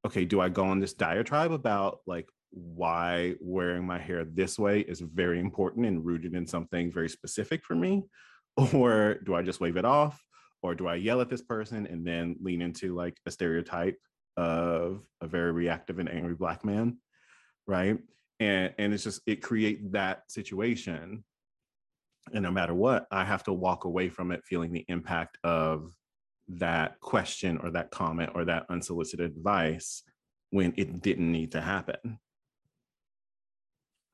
okay 0.06 0.24
do 0.24 0.40
i 0.40 0.48
go 0.48 0.64
on 0.64 0.80
this 0.80 0.94
diatribe 0.94 1.52
about 1.52 1.98
like 2.06 2.28
why 2.50 3.34
wearing 3.40 3.86
my 3.86 3.98
hair 3.98 4.24
this 4.24 4.58
way 4.58 4.80
is 4.80 5.00
very 5.00 5.38
important 5.38 5.86
and 5.86 6.04
rooted 6.04 6.34
in 6.34 6.46
something 6.46 6.90
very 6.90 7.08
specific 7.08 7.64
for 7.64 7.76
me 7.76 8.02
or 8.72 9.16
do 9.24 9.34
i 9.34 9.42
just 9.42 9.60
wave 9.60 9.76
it 9.76 9.84
off 9.84 10.20
or 10.62 10.74
do 10.74 10.86
I 10.86 10.96
yell 10.96 11.20
at 11.20 11.30
this 11.30 11.42
person 11.42 11.86
and 11.86 12.06
then 12.06 12.36
lean 12.40 12.62
into 12.62 12.94
like 12.94 13.16
a 13.26 13.30
stereotype 13.30 13.96
of 14.36 15.02
a 15.20 15.26
very 15.26 15.52
reactive 15.52 15.98
and 15.98 16.08
angry 16.08 16.34
black 16.34 16.64
man, 16.64 16.98
right? 17.66 17.98
And 18.40 18.72
and 18.78 18.94
it's 18.94 19.04
just 19.04 19.22
it 19.26 19.42
create 19.42 19.92
that 19.92 20.30
situation, 20.30 21.24
and 22.32 22.42
no 22.42 22.50
matter 22.50 22.74
what, 22.74 23.06
I 23.10 23.24
have 23.24 23.42
to 23.44 23.52
walk 23.52 23.84
away 23.84 24.08
from 24.08 24.30
it 24.30 24.44
feeling 24.44 24.72
the 24.72 24.84
impact 24.88 25.38
of 25.42 25.92
that 26.48 26.98
question 27.00 27.58
or 27.58 27.70
that 27.70 27.90
comment 27.90 28.30
or 28.34 28.44
that 28.46 28.66
unsolicited 28.70 29.26
advice 29.26 30.02
when 30.50 30.72
it 30.76 31.02
didn't 31.02 31.30
need 31.30 31.52
to 31.52 31.60
happen. 31.60 32.18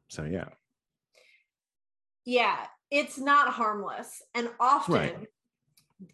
So 0.09 0.25
yeah, 0.25 0.49
Yeah, 2.25 2.57
it's 2.91 3.19
not 3.19 3.53
harmless. 3.53 4.23
And 4.35 4.49
often, 4.59 4.95
Right. 4.95 5.29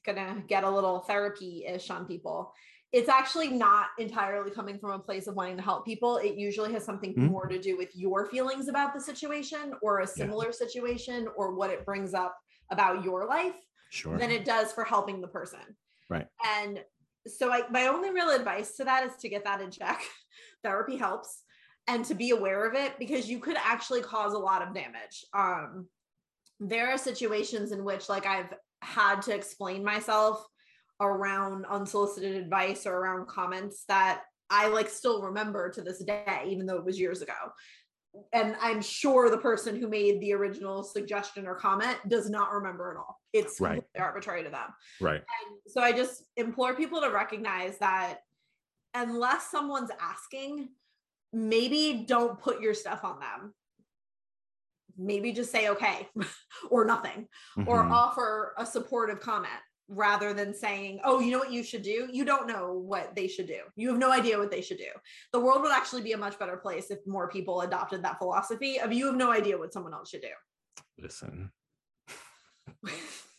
Gonna 0.05 0.43
get 0.47 0.65
a 0.65 0.71
little 0.71 1.01
therapy 1.01 1.65
ish 1.67 1.91
on 1.91 2.07
people. 2.07 2.53
It's 2.93 3.09
actually 3.09 3.49
not 3.49 3.89
entirely 3.99 4.51
coming 4.51 4.79
from 4.79 4.91
a 4.91 4.99
place 4.99 5.27
of 5.29 5.37
wanting 5.37 5.57
to 5.57 5.63
help 5.63 5.85
people. 5.87 6.17
It 6.17 6.35
usually 6.35 6.73
has 6.73 6.85
something 6.85 7.15
Mhm. 7.15 7.31
more 7.31 7.47
to 7.47 7.59
do 7.59 7.77
with 7.77 7.95
your 7.95 8.27
feelings 8.27 8.69
about 8.69 8.95
the 8.95 9.01
situation 9.01 9.75
or 9.81 10.01
a 10.01 10.07
similar 10.07 10.53
situation 10.53 11.29
or 11.37 11.55
what 11.55 11.71
it 11.71 11.85
brings 11.87 12.15
up 12.15 12.37
about 12.71 13.05
your 13.05 13.27
life 13.27 13.57
sure. 13.91 14.19
than 14.19 14.31
it 14.31 14.45
does 14.45 14.73
for 14.73 14.85
helping 14.85 15.21
the 15.21 15.29
person. 15.29 15.77
Right. 16.09 16.27
And 16.45 16.85
so 17.27 17.53
I 17.53 17.69
my 17.69 17.87
only 17.87 18.11
real 18.11 18.31
advice 18.31 18.77
to 18.77 18.85
that 18.85 19.05
is 19.05 19.17
to 19.19 19.29
get 19.29 19.45
that 19.45 19.61
in 19.61 19.71
check. 19.71 20.03
Therapy 20.65 20.97
helps 20.97 21.45
and 21.87 22.05
to 22.07 22.15
be 22.15 22.31
aware 22.31 22.65
of 22.67 22.75
it 22.75 22.99
because 22.99 23.29
you 23.31 23.39
could 23.41 23.57
actually 23.57 24.03
cause 24.03 24.33
a 24.33 24.39
lot 24.39 24.63
of 24.63 24.75
damage. 24.75 25.25
Um 25.33 25.89
there 26.59 26.91
are 26.91 26.99
situations 26.99 27.73
in 27.73 27.85
which 27.85 28.09
like 28.09 28.27
I've 28.27 28.53
had 28.83 29.23
to 29.23 29.35
explain 29.35 29.85
myself 29.85 30.45
around 31.01 31.65
unsolicited 31.67 32.37
advice 32.37 32.87
or 32.87 32.95
around 32.95 33.27
comments 33.27 33.85
that 33.89 34.23
I 34.51 34.69
like 34.69 34.89
still 34.89 35.23
remember 35.23 35.71
to 35.71 35.83
this 35.83 36.03
day 36.05 36.45
even 36.47 36.67
though 36.67 36.77
it 36.77 36.85
was 36.85 36.99
years 37.01 37.23
ago 37.23 37.33
and 38.33 38.57
I'm 38.61 38.83
sure 38.83 39.31
the 39.31 39.39
person 39.39 39.77
who 39.77 39.89
made 39.89 40.21
the 40.21 40.33
original 40.33 40.83
suggestion 40.83 41.47
or 41.47 41.55
comment 41.55 41.97
does 42.09 42.29
not 42.29 42.53
remember 42.53 42.91
at 42.91 42.97
all. 42.97 43.21
It's 43.33 43.61
Right. 43.61 43.85
arbitrary 43.99 44.43
to 44.43 44.51
them. 44.51 44.75
right. 45.01 45.21
And 45.21 45.61
so 45.69 45.81
I 45.81 45.93
just 45.93 46.25
implore 46.37 46.75
people 46.75 47.01
to 47.03 47.11
recognize 47.11 47.79
that 47.79 48.19
unless 48.95 49.51
someone's 49.51 49.91
asking, 50.01 50.71
maybe 51.33 52.05
don't 52.07 52.41
put 52.41 52.61
your 52.61 52.75
stuff 52.75 53.05
on 53.05 53.21
them. 53.21 53.55
Maybe 55.01 55.33
just 55.33 55.51
say 55.51 55.69
okay 55.71 56.07
or 56.71 56.85
nothing 56.85 57.27
or 57.67 57.79
Mhm. 57.83 57.91
offer 57.91 58.55
a 58.59 58.67
supportive 58.67 59.19
comment 59.21 59.49
rather 59.89 60.33
than 60.35 60.55
saying, 60.55 61.01
oh, 61.05 61.19
you 61.21 61.33
know 61.33 61.39
what 61.39 61.51
you 61.51 61.63
should 61.65 61.83
do? 61.83 62.09
You 62.13 62.25
don't 62.25 62.47
know 62.47 62.75
what 62.75 63.17
they 63.17 63.27
should 63.27 63.47
do. 63.49 63.61
You 63.77 63.89
have 63.89 63.99
no 63.99 64.13
idea 64.13 64.39
what 64.39 64.51
they 64.51 64.61
should 64.61 64.79
do. 64.79 64.91
The 65.33 65.41
world 65.41 65.63
would 65.63 65.73
actually 65.73 66.03
be 66.03 66.13
a 66.13 66.19
much 66.19 66.39
better 66.39 66.57
place 66.59 66.91
if 66.91 66.99
more 67.07 67.29
people 67.29 67.63
adopted 67.63 68.05
that 68.05 68.19
philosophy 68.19 68.79
of 68.79 68.93
you 68.93 69.07
have 69.07 69.17
no 69.17 69.33
idea 69.33 69.59
what 69.59 69.73
someone 69.73 69.95
else 69.95 70.11
should 70.11 70.21
do. 70.23 70.35
Listen, 70.99 71.51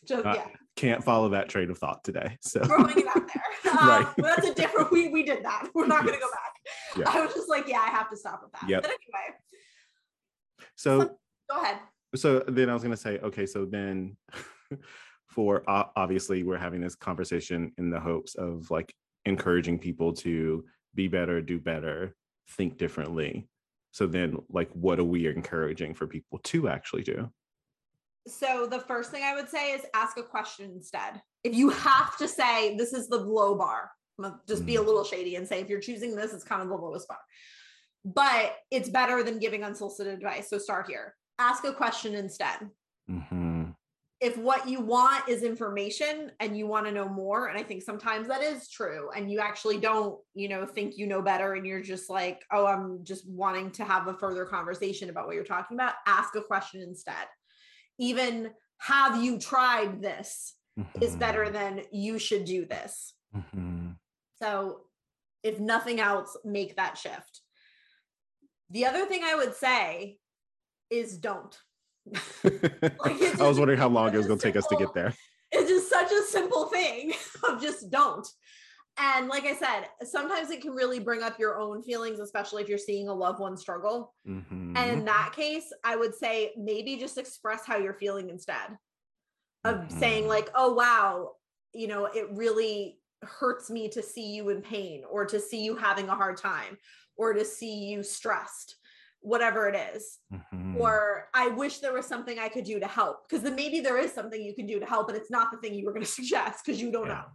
Just, 0.03 0.25
Uh, 0.25 0.33
yeah, 0.35 0.47
can't 0.75 1.03
follow 1.03 1.29
that 1.29 1.47
train 1.47 1.69
of 1.69 1.77
thought 1.77 2.03
today. 2.03 2.37
So 2.41 2.63
throwing 2.63 2.97
it 2.97 3.05
out 3.07 3.27
there. 3.27 3.71
Um, 3.71 3.87
Right. 3.87 4.07
but 4.17 4.25
that's 4.35 4.47
a 4.47 4.53
different, 4.55 4.91
we, 4.91 5.09
we 5.09 5.21
did 5.23 5.45
that. 5.45 5.69
We're 5.75 5.85
not 5.87 6.01
going 6.03 6.15
to 6.15 6.19
go 6.19 6.29
back. 6.31 6.97
Yeah. 6.97 7.09
I 7.21 7.23
was 7.25 7.33
just 7.35 7.47
like, 7.49 7.67
yeah, 7.67 7.79
I 7.81 7.89
have 7.91 8.09
to 8.09 8.17
stop 8.17 8.41
with 8.43 8.51
that. 8.53 8.67
Yep. 8.67 8.81
But 8.81 8.91
anyway, 8.91 9.37
so 10.75 11.17
go 11.51 11.61
ahead. 11.61 11.77
so 12.15 12.43
then 12.47 12.69
I 12.69 12.73
was 12.73 12.83
gonna 12.83 12.97
say, 12.97 13.19
okay, 13.19 13.45
so 13.45 13.65
then 13.65 14.17
for 15.27 15.63
uh, 15.69 15.85
obviously 15.95 16.43
we're 16.43 16.57
having 16.57 16.81
this 16.81 16.95
conversation 16.95 17.71
in 17.77 17.89
the 17.89 17.99
hopes 17.99 18.35
of 18.35 18.69
like 18.69 18.93
encouraging 19.25 19.79
people 19.79 20.13
to 20.13 20.65
be 20.93 21.07
better, 21.07 21.41
do 21.41 21.59
better, 21.59 22.15
think 22.49 22.77
differently. 22.77 23.47
So 23.91 24.07
then 24.07 24.37
like 24.49 24.69
what 24.73 24.99
are 24.99 25.05
we 25.05 25.27
encouraging 25.27 25.93
for 25.93 26.07
people 26.07 26.39
to 26.45 26.69
actually 26.69 27.03
do? 27.03 27.29
So 28.27 28.67
the 28.67 28.79
first 28.79 29.09
thing 29.11 29.23
I 29.23 29.35
would 29.35 29.49
say 29.49 29.71
is 29.71 29.81
ask 29.93 30.17
a 30.17 30.23
question 30.23 30.71
instead. 30.75 31.21
If 31.43 31.55
you 31.55 31.69
have 31.69 32.17
to 32.17 32.27
say 32.27 32.77
this 32.77 32.93
is 32.93 33.07
the 33.07 33.17
low 33.17 33.55
bar, 33.55 33.91
just 34.47 34.65
be 34.65 34.75
a 34.75 34.79
mm. 34.79 34.85
little 34.85 35.03
shady 35.03 35.35
and 35.35 35.47
say 35.47 35.59
if 35.59 35.69
you're 35.69 35.79
choosing 35.79 36.15
this, 36.15 36.33
it's 36.33 36.43
kind 36.43 36.61
of 36.61 36.67
the 36.67 36.75
lowest 36.75 37.07
bar. 37.07 37.17
But 38.05 38.55
it's 38.69 38.89
better 38.89 39.23
than 39.23 39.39
giving 39.39 39.63
unsolicited 39.63 40.13
advice. 40.13 40.49
So 40.49 40.57
start 40.57 40.87
here. 40.87 41.15
Ask 41.41 41.65
a 41.65 41.73
question 41.73 42.15
instead. 42.15 42.69
Mm-hmm. 43.09 43.71
If 44.19 44.37
what 44.37 44.69
you 44.69 44.81
want 44.81 45.27
is 45.27 45.41
information 45.41 46.31
and 46.39 46.55
you 46.55 46.67
want 46.67 46.85
to 46.85 46.91
know 46.91 47.09
more, 47.09 47.47
and 47.47 47.57
I 47.57 47.63
think 47.63 47.81
sometimes 47.81 48.27
that 48.27 48.43
is 48.43 48.69
true, 48.69 49.09
and 49.15 49.31
you 49.31 49.39
actually 49.39 49.79
don't, 49.79 50.19
you 50.35 50.47
know, 50.47 50.65
think 50.67 50.95
you 50.95 51.07
know 51.07 51.23
better, 51.23 51.55
and 51.55 51.65
you're 51.65 51.81
just 51.81 52.07
like, 52.07 52.43
oh, 52.51 52.67
I'm 52.67 53.03
just 53.03 53.27
wanting 53.27 53.71
to 53.71 53.83
have 53.83 54.07
a 54.07 54.13
further 54.13 54.45
conversation 54.45 55.09
about 55.09 55.25
what 55.25 55.33
you're 55.33 55.43
talking 55.43 55.75
about, 55.75 55.95
ask 56.05 56.35
a 56.35 56.41
question 56.41 56.81
instead 56.81 57.25
even 58.01 58.49
have 58.79 59.23
you 59.23 59.37
tried 59.37 60.01
this 60.01 60.55
mm-hmm. 60.77 61.03
is 61.03 61.15
better 61.15 61.45
mm-hmm. 61.45 61.53
than 61.53 61.81
you 61.91 62.17
should 62.17 62.45
do 62.45 62.65
this. 62.65 63.13
Mm-hmm. 63.35 63.91
So, 64.41 64.81
if 65.43 65.59
nothing 65.59 65.99
else, 65.99 66.37
make 66.43 66.75
that 66.75 66.97
shift. 66.97 67.41
The 68.71 68.85
other 68.85 69.05
thing 69.05 69.21
I 69.23 69.35
would 69.35 69.55
say 69.55 70.17
is 70.91 71.17
don't. 71.17 71.57
like 72.43 73.39
I 73.39 73.47
was 73.47 73.57
wondering 73.57 73.79
how 73.79 73.87
long 73.87 74.13
it 74.13 74.17
was 74.17 74.27
going 74.27 74.39
to 74.39 74.43
take 74.43 74.55
us 74.55 74.67
to 74.67 74.75
get 74.75 74.93
there. 74.93 75.13
It's 75.51 75.69
just 75.69 75.89
such 75.89 76.11
a 76.11 76.23
simple 76.23 76.67
thing 76.67 77.13
of 77.49 77.61
just 77.61 77.89
don't. 77.89 78.27
And 78.97 79.29
like 79.29 79.45
I 79.45 79.55
said, 79.55 79.85
sometimes 80.03 80.51
it 80.51 80.61
can 80.61 80.71
really 80.71 80.99
bring 80.99 81.23
up 81.23 81.39
your 81.39 81.59
own 81.59 81.81
feelings, 81.81 82.19
especially 82.19 82.61
if 82.61 82.69
you're 82.69 82.77
seeing 82.77 83.07
a 83.07 83.13
loved 83.13 83.39
one 83.39 83.55
struggle. 83.55 84.13
Mm-hmm. 84.27 84.75
And 84.75 84.91
in 84.91 85.05
that 85.05 85.33
case, 85.35 85.71
I 85.83 85.95
would 85.95 86.13
say 86.13 86.51
maybe 86.57 86.97
just 86.97 87.17
express 87.17 87.65
how 87.65 87.77
you're 87.77 87.93
feeling 87.93 88.29
instead 88.29 88.77
of 89.63 89.75
mm-hmm. 89.75 89.99
saying, 89.99 90.27
like, 90.27 90.49
oh, 90.55 90.73
wow, 90.73 91.31
you 91.73 91.87
know, 91.87 92.05
it 92.05 92.27
really 92.31 92.99
hurts 93.23 93.69
me 93.69 93.87
to 93.89 94.01
see 94.01 94.33
you 94.33 94.49
in 94.49 94.61
pain 94.61 95.03
or 95.09 95.25
to 95.25 95.39
see 95.39 95.63
you 95.63 95.75
having 95.75 96.09
a 96.09 96.15
hard 96.15 96.37
time 96.37 96.77
or 97.17 97.33
to 97.33 97.45
see 97.45 97.85
you 97.85 98.03
stressed 98.03 98.75
whatever 99.21 99.69
it 99.69 99.95
is. 99.95 100.19
Mm-hmm. 100.33 100.77
or 100.77 101.27
i 101.33 101.47
wish 101.47 101.79
there 101.79 101.93
was 101.93 102.05
something 102.05 102.39
i 102.39 102.49
could 102.49 102.63
do 102.63 102.79
to 102.79 102.87
help 102.87 103.27
because 103.27 103.43
then 103.43 103.55
maybe 103.55 103.79
there 103.79 103.97
is 103.97 104.11
something 104.11 104.41
you 104.41 104.53
can 104.53 104.65
do 104.65 104.79
to 104.79 104.85
help 104.85 105.07
but 105.07 105.15
it's 105.15 105.31
not 105.31 105.51
the 105.51 105.57
thing 105.57 105.73
you 105.73 105.85
were 105.85 105.93
going 105.93 106.05
to 106.05 106.11
suggest 106.11 106.65
because 106.65 106.81
you 106.81 106.91
don't 106.91 107.07
yeah. 107.07 107.13
know 107.13 107.25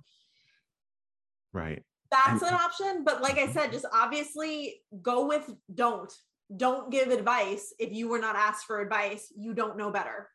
Right. 1.56 1.82
That's 2.10 2.42
and, 2.42 2.52
an 2.52 2.54
option. 2.54 3.02
But 3.02 3.22
like 3.22 3.38
I 3.38 3.44
mm-hmm. 3.44 3.52
said, 3.52 3.72
just 3.72 3.86
obviously 3.92 4.82
go 5.02 5.26
with 5.26 5.50
don't. 5.74 6.12
Don't 6.54 6.92
give 6.92 7.08
advice 7.08 7.74
if 7.80 7.92
you 7.92 8.08
were 8.08 8.20
not 8.20 8.36
asked 8.36 8.66
for 8.66 8.80
advice. 8.80 9.32
You 9.36 9.54
don't 9.54 9.76
know 9.76 9.90
better. 9.90 10.28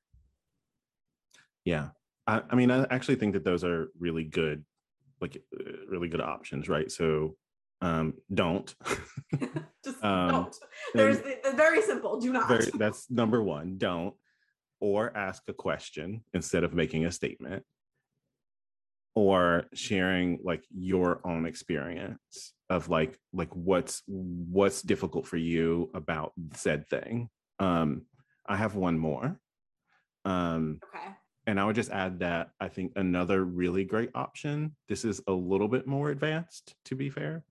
Yeah. 1.63 1.89
I, 2.27 2.41
I 2.49 2.55
mean, 2.55 2.71
I 2.71 2.85
actually 2.89 3.15
think 3.15 3.33
that 3.33 3.45
those 3.45 3.63
are 3.63 3.89
really 3.97 4.23
good, 4.25 4.65
like 5.21 5.41
uh, 5.57 5.85
really 5.87 6.09
good 6.09 6.21
options, 6.21 6.67
right? 6.67 6.91
So 6.91 7.37
um 7.82 8.13
don't. 8.34 8.74
Just 9.84 10.04
um, 10.04 10.30
don't. 10.30 10.56
there's 10.94 11.20
the, 11.20 11.54
very 11.56 11.82
simple 11.82 12.20
do 12.20 12.32
not. 12.32 12.48
very, 12.48 12.70
that's 12.74 13.10
number 13.10 13.41
one 13.41 13.78
don't. 13.78 14.13
Or 14.80 15.15
ask 15.15 15.44
a 15.48 15.54
question 15.54 16.24
instead 16.34 16.63
of 16.63 16.74
making 16.74 17.06
a 17.06 17.12
statement. 17.12 17.63
Or 19.13 19.65
sharing 19.74 20.39
like 20.44 20.63
your 20.74 21.20
own 21.26 21.46
experience 21.46 22.54
of 22.70 22.89
like 22.89 23.20
like 23.34 23.54
what's 23.54 24.04
what's 24.08 24.82
difficult 24.82 25.28
for 25.28 25.38
you 25.38 25.89
about 25.94 26.34
said 26.54 26.88
thing. 26.88 27.30
Um 27.60 28.04
i 28.48 28.56
have 28.56 28.76
one 28.76 28.98
more. 28.98 29.39
Um 30.24 30.80
okay. 30.84 31.13
and 31.48 31.60
i 31.60 31.65
would 31.65 31.76
just 31.76 31.89
add 31.89 32.20
that 32.20 32.52
i 32.60 32.67
think 32.67 32.91
another 32.96 33.44
really 33.44 33.84
great 33.84 34.12
option 34.13 34.76
this 34.88 35.04
is 35.04 35.20
a 35.28 35.32
little 35.32 35.67
bit 35.67 35.88
more 35.88 36.12
advanced 36.12 36.76
to 36.86 36.96
be 36.96 37.10
fair 37.10 37.44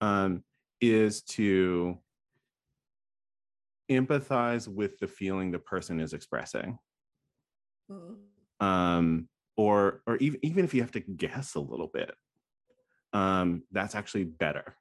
um 0.00 0.42
is 0.80 1.22
to 1.22 1.98
empathize 3.90 4.68
with 4.68 4.98
the 4.98 5.06
feeling 5.06 5.50
the 5.50 5.58
person 5.58 6.00
is 6.00 6.12
expressing 6.12 6.78
mm. 7.90 8.14
um 8.64 9.28
or 9.56 10.02
or 10.06 10.16
even 10.16 10.38
even 10.42 10.64
if 10.64 10.72
you 10.72 10.80
have 10.80 10.92
to 10.92 11.00
guess 11.00 11.54
a 11.54 11.60
little 11.60 11.88
bit 11.92 12.14
um 13.12 13.62
that's 13.72 13.94
actually 13.94 14.24
better 14.24 14.76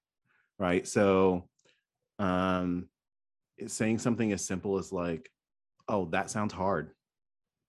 right 0.59 0.87
so 0.87 1.47
um 2.19 2.87
saying 3.67 3.97
something 3.97 4.31
as 4.31 4.45
simple 4.45 4.77
as 4.77 4.93
like 4.93 5.29
oh 5.87 6.05
that 6.05 6.29
sounds 6.29 6.53
hard 6.53 6.91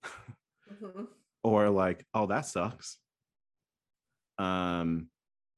mm-hmm. 0.05 1.05
or 1.43 1.71
like 1.71 2.05
oh 2.13 2.27
that 2.27 2.45
sucks 2.47 2.99
um 4.39 5.09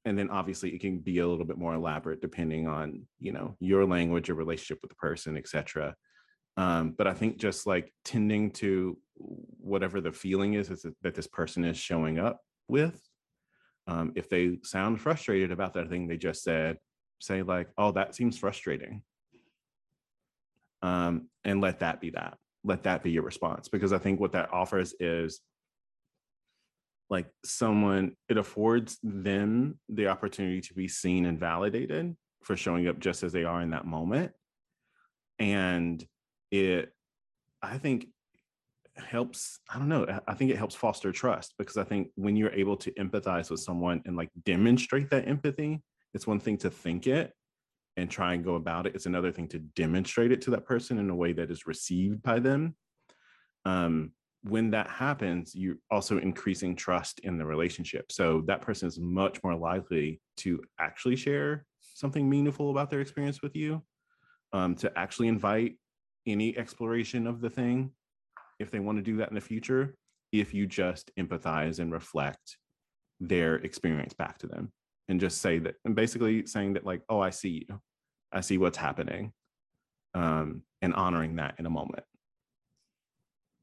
and 0.05 0.19
then 0.19 0.31
obviously 0.31 0.71
it 0.71 0.81
can 0.81 0.99
be 0.99 1.19
a 1.19 1.27
little 1.27 1.45
bit 1.45 1.59
more 1.59 1.75
elaborate 1.75 2.21
depending 2.21 2.67
on 2.67 3.07
you 3.19 3.33
know 3.33 3.57
your 3.61 3.85
language 3.85 4.29
your 4.29 4.37
relationship 4.37 4.79
with 4.83 4.91
the 4.91 4.97
person 4.97 5.37
etc 5.37 5.95
um, 6.57 6.95
but 6.97 7.07
i 7.07 7.15
think 7.15 7.39
just 7.39 7.67
like 7.67 7.93
tending 8.05 8.51
to 8.51 8.99
whatever 9.17 10.01
the 10.01 10.13
feeling 10.13 10.55
is, 10.55 10.71
is 10.71 10.85
that 11.03 11.15
this 11.15 11.27
person 11.27 11.65
is 11.65 11.77
showing 11.77 12.19
up 12.19 12.41
with 12.69 13.01
um, 13.87 14.13
if 14.15 14.29
they 14.29 14.59
sound 14.63 15.01
frustrated 15.01 15.53
about 15.53 15.75
that 15.75 15.89
thing 15.89 16.07
they 16.07 16.17
just 16.17 16.43
said 16.43 16.77
say 17.23 17.43
like 17.43 17.69
oh 17.79 17.93
that 17.93 18.15
seems 18.15 18.39
frustrating. 18.39 19.03
Um, 20.83 21.29
and 21.45 21.61
let 21.61 21.79
that 21.79 22.01
be 22.01 22.11
that. 22.11 22.37
Let 22.65 22.83
that 22.83 23.05
be 23.05 23.13
your 23.13 23.23
response 23.23 23.69
because 23.69 23.93
i 23.93 23.99
think 23.99 24.21
what 24.21 24.33
that 24.33 24.53
offers 24.53 24.95
is 25.01 25.41
like 27.13 27.27
someone 27.45 28.17
it 28.31 28.39
affords 28.39 28.99
them 29.03 29.79
the 29.91 30.09
opportunity 30.09 30.63
to 30.63 30.73
be 30.73 30.89
seen 30.89 31.27
and 31.27 31.39
validated 31.39 32.17
for 32.43 32.57
showing 32.57 32.89
up 32.89 32.99
just 32.99 33.23
as 33.23 33.33
they 33.33 33.45
are 33.45 33.61
in 33.61 33.71
that 33.71 33.87
moment. 33.87 34.33
And 35.39 36.05
it 36.51 36.93
i 37.63 37.79
think 37.79 38.07
helps 38.97 39.59
i 39.73 39.79
don't 39.79 39.89
know 39.89 40.07
i 40.29 40.35
think 40.35 40.51
it 40.51 40.59
helps 40.59 40.75
foster 40.75 41.11
trust 41.11 41.55
because 41.57 41.79
i 41.79 41.85
think 41.85 42.09
when 42.15 42.37
you're 42.37 42.53
able 42.53 42.77
to 42.77 42.93
empathize 42.93 43.51
with 43.51 43.61
someone 43.61 44.03
and 44.05 44.17
like 44.17 44.29
demonstrate 44.45 45.09
that 45.09 45.27
empathy 45.27 45.83
it's 46.13 46.27
one 46.27 46.39
thing 46.39 46.59
to 46.59 46.69
think 46.69 47.07
it 47.07 47.33
and 47.97 48.11
try 48.11 48.35
and 48.35 48.45
go 48.45 48.57
about 48.57 48.87
it 48.87 48.95
it's 48.95 49.07
another 49.07 49.33
thing 49.33 49.49
to 49.49 49.59
demonstrate 49.59 50.31
it 50.31 50.43
to 50.43 50.51
that 50.51 50.67
person 50.67 50.99
in 50.99 51.09
a 51.09 51.15
way 51.15 51.33
that 51.33 51.51
is 51.51 51.67
received 51.67 52.23
by 52.23 52.39
them. 52.39 52.75
Um, 53.65 54.13
when 54.43 54.71
that 54.71 54.89
happens 54.91 55.55
you're 55.55 55.77
also 55.91 56.19
increasing 56.19 56.75
trust 56.75 57.21
in 57.21 57.39
the 57.39 57.47
relationship. 57.47 58.11
So 58.11 58.43
that 58.47 58.61
person 58.61 58.89
is 58.89 58.99
much 58.99 59.43
more 59.45 59.55
likely 59.55 60.21
to 60.39 60.61
actually 60.81 61.17
share 61.17 61.65
something 61.81 62.29
meaningful 62.29 62.71
about 62.71 62.91
their 62.91 63.01
experience 63.01 63.43
with 63.43 63.55
you 63.55 63.83
um, 64.53 64.75
to 64.77 64.99
actually 64.99 65.29
invite 65.29 65.77
any 66.27 66.57
exploration 66.57 67.27
of 67.27 67.41
the 67.41 67.51
thing 67.51 67.91
if 68.59 68.71
they 68.71 68.81
want 68.81 68.99
to 68.99 69.03
do 69.03 69.17
that 69.17 69.29
in 69.29 69.35
the 69.35 69.41
future 69.41 69.95
if 70.31 70.55
you 70.55 70.67
just 70.67 71.11
empathize 71.19 71.79
and 71.79 71.93
reflect 71.93 72.57
their 73.21 73.57
experience 73.57 74.15
back 74.15 74.39
to 74.39 74.47
them 74.47 74.73
and 75.09 75.21
just 75.21 75.41
say 75.41 75.59
that 75.59 75.75
and 75.85 75.95
basically 75.95 76.47
saying 76.47 76.73
that 76.73 76.87
like 76.87 77.03
oh 77.09 77.21
i 77.21 77.31
see 77.31 77.67
you. 77.69 77.81
I 78.33 78.41
see 78.41 78.59
what's 78.59 78.79
happening 78.79 79.33
um, 80.15 80.63
and 80.81 80.95
honoring 80.95 81.37
that 81.37 81.55
in 81.59 81.67
a 81.67 81.71
moment 81.71 82.05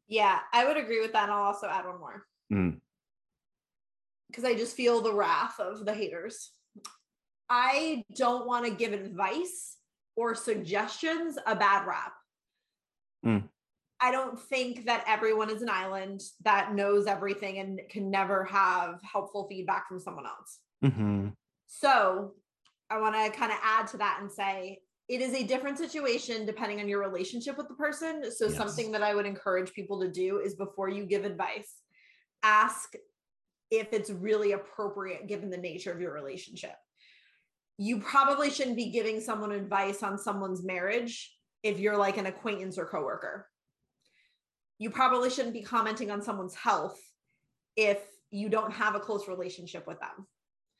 yeah 0.10 0.40
i 0.52 0.66
would 0.66 0.78
agree 0.78 1.00
with 1.00 1.14
that 1.14 1.24
and 1.24 1.32
i'll 1.32 1.44
also 1.44 1.68
add 1.68 1.86
one 1.86 2.00
more 2.00 2.26
because 2.50 4.44
mm. 4.44 4.48
i 4.48 4.54
just 4.54 4.76
feel 4.76 5.02
the 5.02 5.14
wrath 5.14 5.60
of 5.60 5.86
the 5.86 5.94
haters 5.94 6.52
i 7.50 8.04
don't 8.16 8.46
want 8.46 8.66
to 8.66 8.72
give 8.72 8.92
advice 8.92 9.78
or 10.18 10.36
suggestions 10.36 11.38
a 11.48 11.56
bad 11.56 11.88
rap 11.88 12.14
mm. 13.26 13.44
I 14.02 14.12
don't 14.12 14.40
think 14.40 14.86
that 14.86 15.04
everyone 15.08 15.50
is 15.50 15.62
an 15.62 15.70
island 15.70 16.22
that 16.44 16.74
knows 16.74 17.06
everything 17.06 17.60
and 17.60 17.82
can 17.90 18.10
never 18.10 18.46
have 18.46 19.02
helpful 19.04 19.46
feedback 19.50 19.90
from 19.90 20.00
someone 20.00 20.26
else. 20.26 20.60
Mm-hmm. 20.84 21.30
So 21.68 22.34
I 22.90 23.00
want 23.00 23.16
to 23.16 23.38
kind 23.38 23.52
of 23.52 23.58
add 23.62 23.88
to 23.88 23.98
that 23.98 24.20
and 24.22 24.32
say 24.32 24.80
it 25.10 25.22
is 25.22 25.34
a 25.34 25.44
different 25.44 25.78
situation 25.78 26.46
depending 26.46 26.80
on 26.80 26.88
your 26.88 27.02
relationship 27.02 27.58
with 27.58 27.68
the 27.68 27.74
person. 27.74 28.32
So, 28.32 28.48
yes. 28.48 28.56
something 28.56 28.92
that 28.92 29.04
I 29.04 29.16
would 29.16 29.26
encourage 29.26 29.74
people 29.74 30.00
to 30.02 30.12
do 30.12 30.40
is 30.40 30.56
before 30.56 30.90
you 30.90 31.06
give 31.06 31.26
advice, 31.26 31.82
ask 32.44 32.94
if 33.72 33.92
it's 33.92 34.10
really 34.10 34.54
appropriate 34.54 35.28
given 35.28 35.50
the 35.50 35.58
nature 35.58 35.92
of 35.92 36.00
your 36.00 36.14
relationship. 36.14 36.76
You 37.78 38.00
probably 38.00 38.50
shouldn't 38.50 38.76
be 38.76 38.92
giving 38.92 39.22
someone 39.22 39.52
advice 39.52 40.04
on 40.04 40.18
someone's 40.18 40.64
marriage 40.64 41.36
if 41.64 41.80
you're 41.80 41.98
like 41.98 42.18
an 42.18 42.26
acquaintance 42.26 42.78
or 42.78 42.86
coworker 42.86 43.48
you 44.80 44.90
probably 44.90 45.30
shouldn't 45.30 45.54
be 45.54 45.62
commenting 45.62 46.10
on 46.10 46.22
someone's 46.22 46.56
health 46.56 47.00
if 47.76 48.00
you 48.32 48.50
don't 48.50 48.72
have 48.72 48.96
a 48.96 49.00
close 49.00 49.28
relationship 49.28 49.86
with 49.86 50.00
them. 50.00 50.28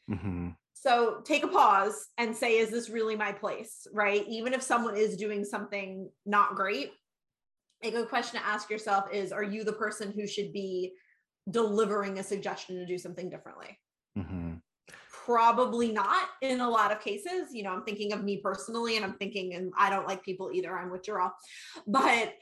Mhm. 0.10 0.58
So 0.82 1.20
take 1.26 1.44
a 1.44 1.48
pause 1.48 2.08
and 2.18 2.34
say, 2.34 2.58
is 2.58 2.70
this 2.70 2.90
really 2.90 3.18
my 3.18 3.34
place? 3.34 3.86
Right. 3.94 4.26
Even 4.30 4.54
if 4.54 4.62
someone 4.62 4.96
is 4.96 5.18
doing 5.18 5.44
something 5.44 6.10
not 6.26 6.56
great, 6.56 6.94
a 7.84 7.92
good 7.92 8.08
question 8.08 8.40
to 8.40 8.46
ask 8.46 8.70
yourself 8.70 9.06
is 9.12 9.34
Are 9.34 9.44
you 9.44 9.66
the 9.66 9.74
person 9.74 10.14
who 10.14 10.26
should 10.26 10.54
be 10.54 10.94
delivering 11.52 12.20
a 12.20 12.24
suggestion 12.24 12.78
to 12.78 12.86
do 12.86 12.98
something 12.98 13.30
differently? 13.30 13.78
Mhm. 14.18 14.62
Probably 15.26 15.92
not 15.92 16.30
in 16.42 16.62
a 16.62 16.70
lot 16.70 16.94
of 16.94 17.02
cases. 17.02 17.54
You 17.54 17.64
know, 17.64 17.72
I'm 17.72 17.84
thinking 17.84 18.14
of 18.14 18.24
me 18.24 18.38
personally, 18.38 18.96
and 18.96 19.04
I'm 19.04 19.18
thinking, 19.18 19.56
and 19.56 19.74
I 19.78 19.90
don't 19.90 20.08
like 20.08 20.24
people 20.24 20.50
either. 20.54 20.78
I'm 20.78 20.92
with 20.92 21.04
Jor-El. 21.04 21.36
But 21.88 22.34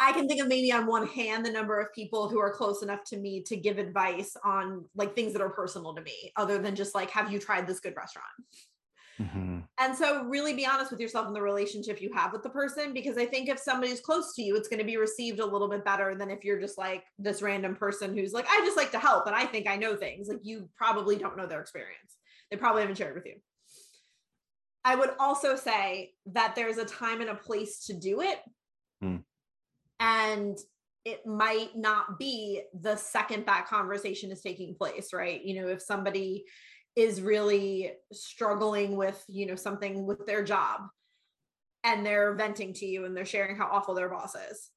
I 0.00 0.12
can 0.12 0.28
think 0.28 0.40
of 0.40 0.48
maybe 0.48 0.70
on 0.72 0.86
one 0.86 1.06
hand 1.06 1.44
the 1.44 1.50
number 1.50 1.80
of 1.80 1.92
people 1.92 2.28
who 2.28 2.38
are 2.38 2.52
close 2.52 2.82
enough 2.82 3.02
to 3.06 3.16
me 3.18 3.42
to 3.44 3.56
give 3.56 3.78
advice 3.78 4.36
on 4.44 4.84
like 4.94 5.14
things 5.14 5.32
that 5.32 5.42
are 5.42 5.50
personal 5.50 5.94
to 5.94 6.02
me, 6.02 6.32
other 6.36 6.58
than 6.58 6.76
just 6.76 6.94
like, 6.94 7.10
have 7.10 7.32
you 7.32 7.38
tried 7.38 7.66
this 7.66 7.80
good 7.80 7.96
restaurant? 7.96 8.26
Mhm. 9.20 9.66
And 9.78 9.96
so, 9.96 10.22
really 10.24 10.54
be 10.54 10.64
honest 10.64 10.92
with 10.92 11.00
yourself 11.00 11.26
in 11.26 11.32
the 11.32 11.42
relationship 11.42 12.00
you 12.00 12.12
have 12.12 12.32
with 12.32 12.44
the 12.44 12.50
person, 12.50 12.92
because 12.92 13.18
I 13.18 13.26
think 13.26 13.48
if 13.48 13.58
somebody's 13.58 14.00
close 14.00 14.32
to 14.36 14.42
you, 14.42 14.54
it's 14.54 14.68
going 14.68 14.78
to 14.78 14.84
be 14.84 14.96
received 14.96 15.40
a 15.40 15.46
little 15.46 15.68
bit 15.68 15.84
better 15.84 16.14
than 16.14 16.30
if 16.30 16.44
you're 16.44 16.60
just 16.60 16.78
like 16.78 17.04
this 17.18 17.42
random 17.42 17.74
person 17.74 18.16
who's 18.16 18.32
like, 18.32 18.46
I 18.48 18.60
just 18.64 18.76
like 18.76 18.92
to 18.92 18.98
help 19.00 19.26
and 19.26 19.34
I 19.34 19.44
think 19.46 19.66
I 19.66 19.74
know 19.74 19.96
things. 19.96 20.28
Like, 20.28 20.38
you 20.44 20.70
probably 20.76 21.16
don't 21.16 21.36
know 21.36 21.46
their 21.46 21.60
experience, 21.60 22.18
they 22.50 22.56
probably 22.56 22.82
haven't 22.82 22.98
shared 22.98 23.16
with 23.16 23.26
you. 23.26 23.40
I 24.84 24.94
would 24.94 25.10
also 25.18 25.56
say 25.56 26.14
that 26.26 26.54
there's 26.54 26.78
a 26.78 26.84
time 26.84 27.20
and 27.20 27.30
a 27.30 27.34
place 27.34 27.86
to 27.86 27.94
do 27.94 28.20
it. 28.22 28.38
Hmm. 29.02 29.16
And 30.00 30.58
it 31.04 31.26
might 31.26 31.76
not 31.76 32.18
be 32.18 32.62
the 32.78 32.96
second 32.96 33.46
that 33.46 33.66
conversation 33.66 34.30
is 34.30 34.42
taking 34.42 34.74
place, 34.74 35.12
right? 35.12 35.42
You 35.42 35.62
know, 35.62 35.68
if 35.68 35.82
somebody 35.82 36.44
is 36.98 37.22
really 37.22 37.92
struggling 38.12 38.96
with 38.96 39.22
you 39.28 39.46
know 39.46 39.54
something 39.54 40.04
with 40.04 40.26
their 40.26 40.42
job 40.42 40.80
and 41.84 42.04
they're 42.04 42.34
venting 42.34 42.72
to 42.72 42.86
you 42.86 43.04
and 43.04 43.16
they're 43.16 43.24
sharing 43.24 43.54
how 43.56 43.68
awful 43.70 43.94
their 43.94 44.08
boss 44.08 44.34
is 44.50 44.70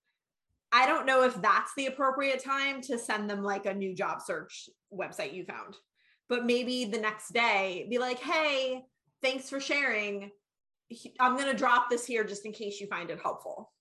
i 0.72 0.86
don't 0.86 1.08
know 1.08 1.24
if 1.24 1.34
that's 1.42 1.72
the 1.76 1.88
appropriate 1.88 2.44
time 2.44 2.80
to 2.80 3.00
send 3.00 3.28
them 3.28 3.42
like 3.42 3.66
a 3.66 3.74
new 3.74 3.96
job 3.96 4.22
search 4.22 4.70
website 4.94 5.34
you 5.34 5.44
found. 5.46 5.76
But 6.30 6.46
maybe 6.46 6.86
the 6.86 7.00
next 7.00 7.34
day 7.34 7.88
be 7.90 7.98
like 7.98 8.20
hey 8.20 8.84
thanks 9.22 9.50
for 9.50 9.60
sharing. 9.60 10.32
I'm 11.20 11.36
going 11.38 11.52
to 11.52 11.58
drop 11.58 11.90
this 11.90 12.06
here 12.06 12.24
just 12.24 12.46
in 12.46 12.52
case 12.52 12.82
you 12.82 12.88
find 12.88 13.10
it 13.10 13.20
helpful 13.22 13.72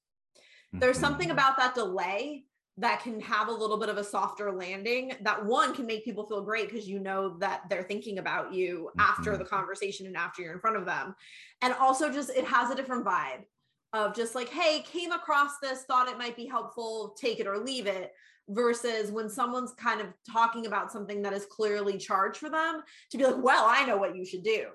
there's 0.72 0.96
Mhm. 0.96 1.00
something 1.00 1.30
about 1.30 1.56
that 1.56 1.74
delay 1.74 2.46
that 2.76 3.02
can 3.02 3.20
have 3.20 3.48
a 3.48 3.52
little 3.52 3.76
bit 3.76 3.88
of 3.88 3.98
a 3.98 4.04
softer 4.04 4.52
landing 4.52 5.14
that 5.20 5.44
one 5.44 5.74
can 5.74 5.84
make 5.86 6.04
people 6.04 6.26
feel 6.26 6.42
great 6.42 6.70
because 6.70 6.88
you 6.88 6.98
know 6.98 7.36
that 7.38 7.68
they're 7.68 7.82
thinking 7.82 8.18
about 8.18 8.52
you 8.54 8.90
after 8.98 9.36
the 9.36 9.44
conversation 9.44 10.06
and 10.06 10.16
after 10.16 10.40
you're 10.40 10.54
in 10.54 10.60
front 10.60 10.76
of 10.76 10.86
them. 10.86 11.14
And 11.60 11.74
also 11.74 12.10
just 12.10 12.30
it 12.30 12.44
has 12.44 12.70
a 12.70 12.74
different 12.74 13.04
vibe 13.04 13.44
of 13.92 14.14
just 14.14 14.34
like 14.34 14.48
hey 14.48 14.80
came 14.82 15.12
across 15.12 15.58
this 15.58 15.82
thought 15.82 16.08
it 16.08 16.16
might 16.16 16.36
be 16.36 16.46
helpful 16.46 17.16
take 17.20 17.40
it 17.40 17.46
or 17.46 17.58
leave 17.58 17.86
it 17.86 18.12
versus 18.48 19.10
when 19.10 19.28
someone's 19.28 19.72
kind 19.74 20.00
of 20.00 20.06
talking 20.30 20.66
about 20.66 20.92
something 20.92 21.22
that 21.22 21.32
is 21.32 21.44
clearly 21.46 21.98
charged 21.98 22.38
for 22.38 22.48
them 22.48 22.82
to 23.10 23.18
be 23.18 23.24
like 23.24 23.42
well 23.42 23.64
i 23.66 23.84
know 23.84 23.96
what 23.96 24.16
you 24.16 24.24
should 24.24 24.44
do. 24.44 24.68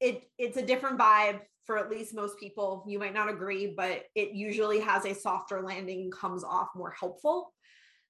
It 0.00 0.30
it's 0.38 0.56
a 0.56 0.64
different 0.64 0.98
vibe 0.98 1.40
for 1.68 1.76
at 1.76 1.90
least 1.90 2.14
most 2.14 2.38
people. 2.38 2.82
You 2.88 2.98
might 2.98 3.12
not 3.12 3.28
agree, 3.28 3.74
but 3.76 4.04
it 4.14 4.30
usually 4.30 4.80
has 4.80 5.04
a 5.04 5.14
softer 5.14 5.60
landing 5.60 6.00
and 6.00 6.12
comes 6.12 6.42
off 6.42 6.68
more 6.74 6.94
helpful. 6.98 7.52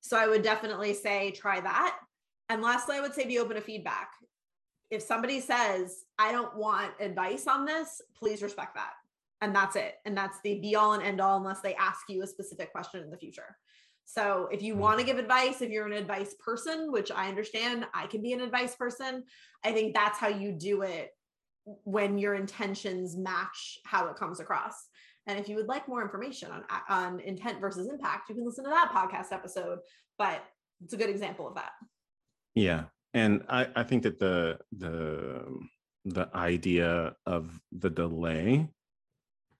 So 0.00 0.16
I 0.16 0.28
would 0.28 0.42
definitely 0.42 0.94
say 0.94 1.32
try 1.32 1.60
that. 1.60 1.98
And 2.48 2.62
lastly, 2.62 2.96
I 2.96 3.00
would 3.00 3.14
say 3.14 3.26
be 3.26 3.40
open 3.40 3.56
to 3.56 3.60
feedback. 3.60 4.12
If 4.92 5.02
somebody 5.02 5.40
says, 5.40 6.04
I 6.20 6.30
don't 6.30 6.56
want 6.56 6.92
advice 7.00 7.48
on 7.48 7.64
this, 7.64 8.00
please 8.16 8.42
respect 8.42 8.76
that. 8.76 8.92
And 9.40 9.52
that's 9.52 9.74
it. 9.74 9.96
And 10.04 10.16
that's 10.16 10.38
the 10.44 10.60
be 10.60 10.76
all 10.76 10.92
and 10.92 11.02
end 11.02 11.20
all 11.20 11.38
unless 11.38 11.60
they 11.60 11.74
ask 11.74 12.02
you 12.08 12.22
a 12.22 12.28
specific 12.28 12.70
question 12.70 13.02
in 13.02 13.10
the 13.10 13.18
future. 13.18 13.56
So 14.04 14.48
if 14.52 14.62
you 14.62 14.76
want 14.76 15.00
to 15.00 15.04
give 15.04 15.18
advice, 15.18 15.62
if 15.62 15.70
you're 15.70 15.86
an 15.86 15.92
advice 15.94 16.36
person, 16.38 16.92
which 16.92 17.10
I 17.10 17.28
understand 17.28 17.86
I 17.92 18.06
can 18.06 18.22
be 18.22 18.32
an 18.34 18.40
advice 18.40 18.76
person, 18.76 19.24
I 19.64 19.72
think 19.72 19.94
that's 19.94 20.18
how 20.18 20.28
you 20.28 20.52
do 20.52 20.82
it 20.82 21.10
when 21.84 22.18
your 22.18 22.34
intentions 22.34 23.16
match 23.16 23.78
how 23.84 24.08
it 24.08 24.16
comes 24.16 24.40
across. 24.40 24.74
And 25.26 25.38
if 25.38 25.48
you 25.48 25.56
would 25.56 25.66
like 25.66 25.88
more 25.88 26.02
information 26.02 26.50
on 26.50 26.64
on 26.88 27.20
intent 27.20 27.60
versus 27.60 27.88
impact, 27.88 28.28
you 28.28 28.34
can 28.34 28.46
listen 28.46 28.64
to 28.64 28.70
that 28.70 28.90
podcast 28.94 29.34
episode. 29.34 29.80
But 30.16 30.42
it's 30.82 30.94
a 30.94 30.96
good 30.96 31.10
example 31.10 31.46
of 31.46 31.54
that. 31.56 31.72
Yeah, 32.54 32.84
and 33.14 33.44
I 33.48 33.68
I 33.76 33.82
think 33.82 34.04
that 34.04 34.18
the 34.18 34.58
the 34.72 35.44
the 36.04 36.28
idea 36.34 37.14
of 37.26 37.60
the 37.72 37.90
delay, 37.90 38.68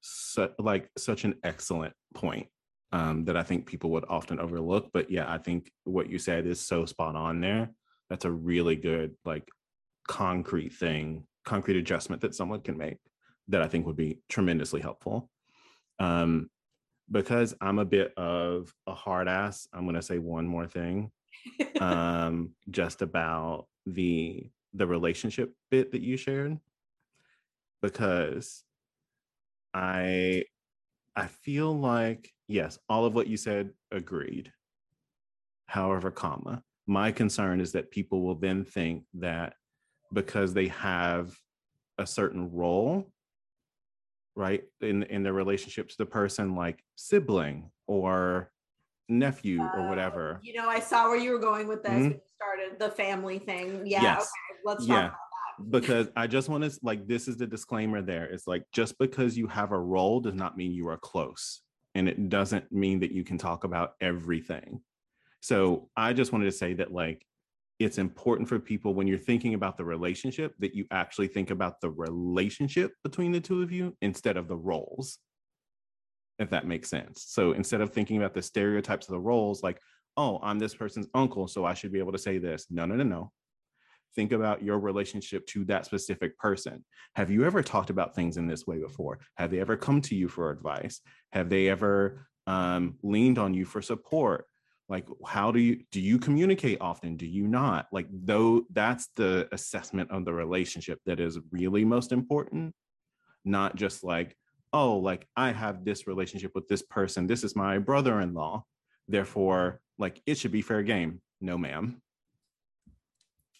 su- 0.00 0.54
like 0.58 0.90
such 0.96 1.24
an 1.24 1.34
excellent 1.44 1.92
point 2.14 2.46
um, 2.92 3.24
that 3.26 3.36
I 3.36 3.42
think 3.42 3.66
people 3.66 3.90
would 3.90 4.04
often 4.08 4.40
overlook. 4.40 4.90
But 4.92 5.10
yeah, 5.10 5.30
I 5.30 5.38
think 5.38 5.70
what 5.84 6.08
you 6.08 6.18
said 6.18 6.46
is 6.46 6.60
so 6.60 6.86
spot 6.86 7.16
on 7.16 7.40
there. 7.40 7.70
That's 8.08 8.24
a 8.24 8.30
really 8.30 8.76
good 8.76 9.14
like 9.24 9.48
concrete 10.06 10.72
thing, 10.72 11.26
concrete 11.48 11.78
adjustment 11.78 12.20
that 12.20 12.34
someone 12.34 12.60
can 12.60 12.76
make 12.76 12.98
that 13.48 13.62
I 13.62 13.68
think 13.68 13.86
would 13.86 13.96
be 13.96 14.20
tremendously 14.28 14.82
helpful. 14.82 15.30
Um, 15.98 16.50
because 17.10 17.54
I'm 17.62 17.78
a 17.78 17.86
bit 17.86 18.12
of 18.18 18.72
a 18.86 18.94
hard 18.94 19.28
ass, 19.28 19.66
I'm 19.72 19.84
going 19.84 19.96
to 19.96 20.02
say 20.02 20.18
one 20.18 20.46
more 20.46 20.66
thing 20.66 21.10
um, 21.80 22.50
just 22.70 23.02
about 23.02 23.66
the 23.86 24.50
the 24.74 24.86
relationship 24.86 25.54
bit 25.70 25.92
that 25.92 26.02
you 26.02 26.18
shared 26.18 26.58
because 27.80 28.62
I 29.72 30.44
I 31.16 31.26
feel 31.28 31.72
like 31.74 32.30
yes, 32.46 32.78
all 32.90 33.06
of 33.06 33.14
what 33.14 33.26
you 33.26 33.38
said 33.38 33.70
agreed. 33.90 34.52
However, 35.66 36.10
comma, 36.10 36.62
my 36.86 37.10
concern 37.10 37.60
is 37.62 37.72
that 37.72 37.90
people 37.90 38.20
will 38.22 38.34
then 38.34 38.64
think 38.64 39.04
that 39.14 39.54
because 40.12 40.54
they 40.54 40.68
have 40.68 41.34
a 41.98 42.06
certain 42.06 42.50
role 42.52 43.06
right 44.36 44.64
in 44.80 45.02
in 45.04 45.22
their 45.22 45.32
relationship 45.32 45.88
to 45.88 45.96
the 45.98 46.06
person 46.06 46.54
like 46.54 46.84
sibling 46.96 47.70
or 47.86 48.52
nephew 49.08 49.60
or 49.74 49.80
Uh, 49.80 49.88
whatever 49.88 50.38
You 50.42 50.54
know, 50.54 50.68
I 50.68 50.80
saw 50.80 51.08
where 51.08 51.18
you 51.18 51.32
were 51.32 51.38
going 51.38 51.66
with 51.66 51.82
this 51.82 51.92
Mhm. 51.92 52.02
when 52.02 52.12
you 52.12 52.20
started 52.36 52.78
the 52.78 52.90
family 52.90 53.38
thing. 53.38 53.86
Yeah. 53.86 54.02
Yes. 54.02 54.20
Okay. 54.50 54.60
Let's 54.64 54.86
talk 54.86 54.96
Yeah. 54.96 55.06
about 55.06 55.10
that. 55.12 55.70
because 55.70 56.08
I 56.14 56.26
just 56.26 56.48
want 56.48 56.64
to 56.64 56.78
like 56.82 57.08
this 57.08 57.26
is 57.26 57.36
the 57.36 57.46
disclaimer 57.46 58.00
there. 58.02 58.26
It's 58.26 58.46
like 58.46 58.64
just 58.72 58.96
because 58.98 59.36
you 59.36 59.46
have 59.48 59.72
a 59.72 59.78
role 59.78 60.20
does 60.20 60.34
not 60.34 60.56
mean 60.56 60.72
you 60.72 60.88
are 60.88 60.98
close. 60.98 61.62
And 61.94 62.08
it 62.08 62.28
doesn't 62.28 62.70
mean 62.70 63.00
that 63.00 63.10
you 63.10 63.24
can 63.24 63.38
talk 63.38 63.64
about 63.64 63.94
everything. 64.00 64.82
So 65.40 65.90
I 65.96 66.12
just 66.12 66.32
wanted 66.32 66.44
to 66.44 66.52
say 66.52 66.74
that 66.74 66.92
like 66.92 67.26
it's 67.78 67.98
important 67.98 68.48
for 68.48 68.58
people 68.58 68.94
when 68.94 69.06
you're 69.06 69.18
thinking 69.18 69.54
about 69.54 69.76
the 69.76 69.84
relationship 69.84 70.54
that 70.58 70.74
you 70.74 70.84
actually 70.90 71.28
think 71.28 71.50
about 71.50 71.80
the 71.80 71.90
relationship 71.90 72.92
between 73.04 73.32
the 73.32 73.40
two 73.40 73.62
of 73.62 73.70
you 73.70 73.96
instead 74.02 74.36
of 74.36 74.48
the 74.48 74.56
roles. 74.56 75.18
If 76.38 76.50
that 76.50 76.66
makes 76.66 76.88
sense. 76.88 77.24
So 77.28 77.52
instead 77.52 77.80
of 77.80 77.90
thinking 77.92 78.16
about 78.16 78.34
the 78.34 78.42
stereotypes 78.42 79.08
of 79.08 79.12
the 79.12 79.20
roles, 79.20 79.62
like, 79.62 79.80
oh, 80.16 80.38
I'm 80.42 80.58
this 80.58 80.74
person's 80.74 81.08
uncle, 81.14 81.48
so 81.48 81.64
I 81.64 81.74
should 81.74 81.92
be 81.92 81.98
able 81.98 82.12
to 82.12 82.18
say 82.18 82.38
this. 82.38 82.66
No, 82.70 82.86
no, 82.86 82.94
no, 82.94 83.04
no 83.04 83.32
think 84.14 84.32
about 84.32 84.62
your 84.62 84.78
relationship 84.78 85.46
to 85.46 85.64
that 85.66 85.86
specific 85.86 86.36
person. 86.38 86.84
Have 87.14 87.30
you 87.30 87.44
ever 87.44 87.62
talked 87.62 87.90
about 87.90 88.14
things 88.14 88.36
in 88.36 88.46
this 88.46 88.66
way 88.66 88.78
before? 88.78 89.20
Have 89.36 89.50
they 89.50 89.60
ever 89.60 89.76
come 89.76 90.00
to 90.02 90.16
you 90.16 90.28
for 90.28 90.50
advice? 90.50 91.00
Have 91.32 91.48
they 91.48 91.68
ever 91.68 92.26
um, 92.46 92.96
leaned 93.02 93.38
on 93.38 93.54
you 93.54 93.64
for 93.64 93.82
support? 93.82 94.46
Like, 94.88 95.06
how 95.26 95.52
do 95.52 95.60
you 95.60 95.84
do 95.92 96.00
you 96.00 96.18
communicate 96.18 96.78
often? 96.80 97.16
Do 97.16 97.26
you 97.26 97.46
not? 97.46 97.88
Like, 97.92 98.06
though 98.10 98.62
that's 98.70 99.08
the 99.16 99.48
assessment 99.52 100.10
of 100.10 100.24
the 100.24 100.32
relationship 100.32 100.98
that 101.04 101.20
is 101.20 101.38
really 101.50 101.84
most 101.84 102.12
important, 102.12 102.74
not 103.44 103.76
just 103.76 104.02
like, 104.02 104.36
oh, 104.72 104.96
like 104.96 105.26
I 105.36 105.52
have 105.52 105.84
this 105.84 106.06
relationship 106.06 106.52
with 106.54 106.68
this 106.68 106.82
person. 106.82 107.26
This 107.26 107.44
is 107.44 107.54
my 107.54 107.78
brother-in-law. 107.78 108.64
Therefore, 109.08 109.80
like 109.98 110.22
it 110.26 110.38
should 110.38 110.52
be 110.52 110.62
fair 110.62 110.82
game. 110.82 111.20
No, 111.40 111.58
ma'am 111.58 112.00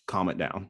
calm 0.09 0.29
it 0.29 0.39
down. 0.39 0.69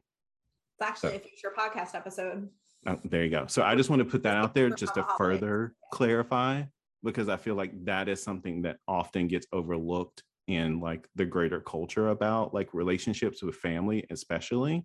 It's 0.79 0.87
actually 0.87 1.15
a 1.15 1.19
future 1.19 1.51
podcast 1.57 1.95
episode. 1.95 2.47
Oh, 2.85 2.99
there 3.03 3.23
you 3.23 3.31
go. 3.31 3.45
So 3.47 3.63
I 3.63 3.75
just 3.75 3.89
want 3.89 4.01
to 4.01 4.05
put 4.05 4.23
that 4.23 4.35
out 4.35 4.53
there 4.53 4.69
just 4.69 4.93
to 4.93 5.05
further 5.17 5.73
clarify 5.91 6.63
because 7.03 7.27
I 7.27 7.37
feel 7.37 7.55
like 7.55 7.85
that 7.85 8.07
is 8.07 8.21
something 8.21 8.61
that 8.61 8.77
often 8.87 9.27
gets 9.27 9.47
overlooked 9.51 10.23
in 10.49 10.79
like 10.79 11.07
the 11.15 11.25
greater 11.25 11.61
culture 11.61 12.09
about 12.09 12.55
like 12.55 12.73
relationships 12.73 13.43
with 13.43 13.55
family, 13.55 14.03
especially 14.09 14.83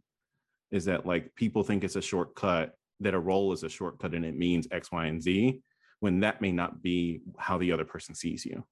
is 0.70 0.85
that 0.85 1.07
like 1.07 1.35
people 1.37 1.62
think 1.62 1.83
it's 1.83 1.96
a 1.96 2.03
shortcut, 2.03 2.74
that 3.00 3.14
a 3.14 3.18
role 3.18 3.50
is 3.53 3.62
a 3.62 3.68
shortcut 3.68 4.14
and 4.14 4.27
it 4.27 4.37
means 4.37 4.68
X, 4.70 4.92
Y, 4.92 5.07
and 5.07 5.22
Z, 5.22 5.62
when 6.00 6.20
that 6.20 6.42
may 6.42 6.53
not 6.53 6.83
be 6.83 7.22
how 7.38 7.57
the 7.57 7.72
other 7.72 7.85
person 7.85 8.14
sees 8.14 8.44
you. 8.44 8.62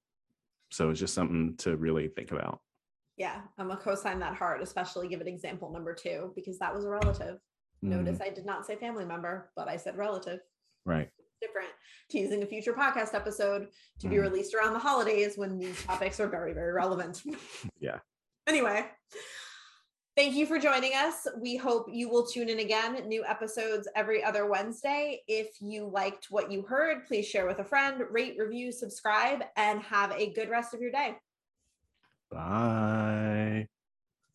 So 0.71 0.91
it's 0.91 1.01
just 1.01 1.15
something 1.15 1.55
to 1.59 1.77
really 1.77 2.09
think 2.09 2.31
about. 2.31 2.61
Yeah, 3.17 3.41
I'm 3.59 3.71
a 3.71 3.77
co-sign 3.77 4.19
that 4.21 4.35
hard, 4.35 4.61
especially 4.61 5.09
given 5.09 5.29
example 5.29 5.73
number 5.73 5.95
two, 5.95 6.33
because 6.35 6.59
that 6.59 6.75
was 6.75 6.85
a 6.85 6.91
relative. 6.91 7.39
Notice 7.83 8.19
Mhm. 8.19 8.27
I 8.27 8.31
did 8.31 8.45
not 8.45 8.67
say 8.67 8.77
family 8.77 9.05
member, 9.07 9.51
but 9.57 9.67
I 9.67 9.77
said 9.77 9.97
relative. 9.97 10.41
Right. 10.85 11.11
Different. 11.43 11.69
Teasing 12.09 12.43
a 12.43 12.47
future 12.47 12.73
podcast 12.73 13.13
episode 13.15 13.69
to 13.99 14.09
be 14.09 14.17
Mhm. 14.17 14.23
released 14.23 14.55
around 14.55 14.73
the 14.73 14.79
holidays 14.79 15.37
when 15.37 15.59
these 15.59 15.83
topics 15.85 16.21
are 16.21 16.29
very, 16.29 16.53
very 16.55 16.73
relevant. 16.73 17.23
Yeah. 17.81 17.99
Anyway, 18.47 18.87
thank 20.17 20.35
you 20.35 20.47
for 20.47 20.59
joining 20.59 20.93
us. 20.95 21.27
We 21.37 21.57
hope 21.57 21.87
you 21.91 22.09
will 22.09 22.27
tune 22.27 22.49
in 22.49 22.61
again. 22.61 22.95
New 23.09 23.25
episodes 23.25 23.89
every 23.97 24.23
other 24.23 24.47
Wednesday. 24.47 25.23
If 25.27 25.61
you 25.61 25.87
liked 25.87 26.27
what 26.31 26.51
you 26.51 26.63
heard, 26.63 27.07
please 27.07 27.27
share 27.27 27.47
with 27.47 27.59
a 27.59 27.65
friend, 27.65 28.03
rate, 28.11 28.37
review, 28.39 28.71
subscribe, 28.73 29.43
and 29.57 29.81
have 29.83 30.13
a 30.13 30.33
good 30.33 30.49
rest 30.49 30.75
of 30.75 30.81
your 30.81 30.91
day. 30.93 31.17
Bye. 32.31 33.69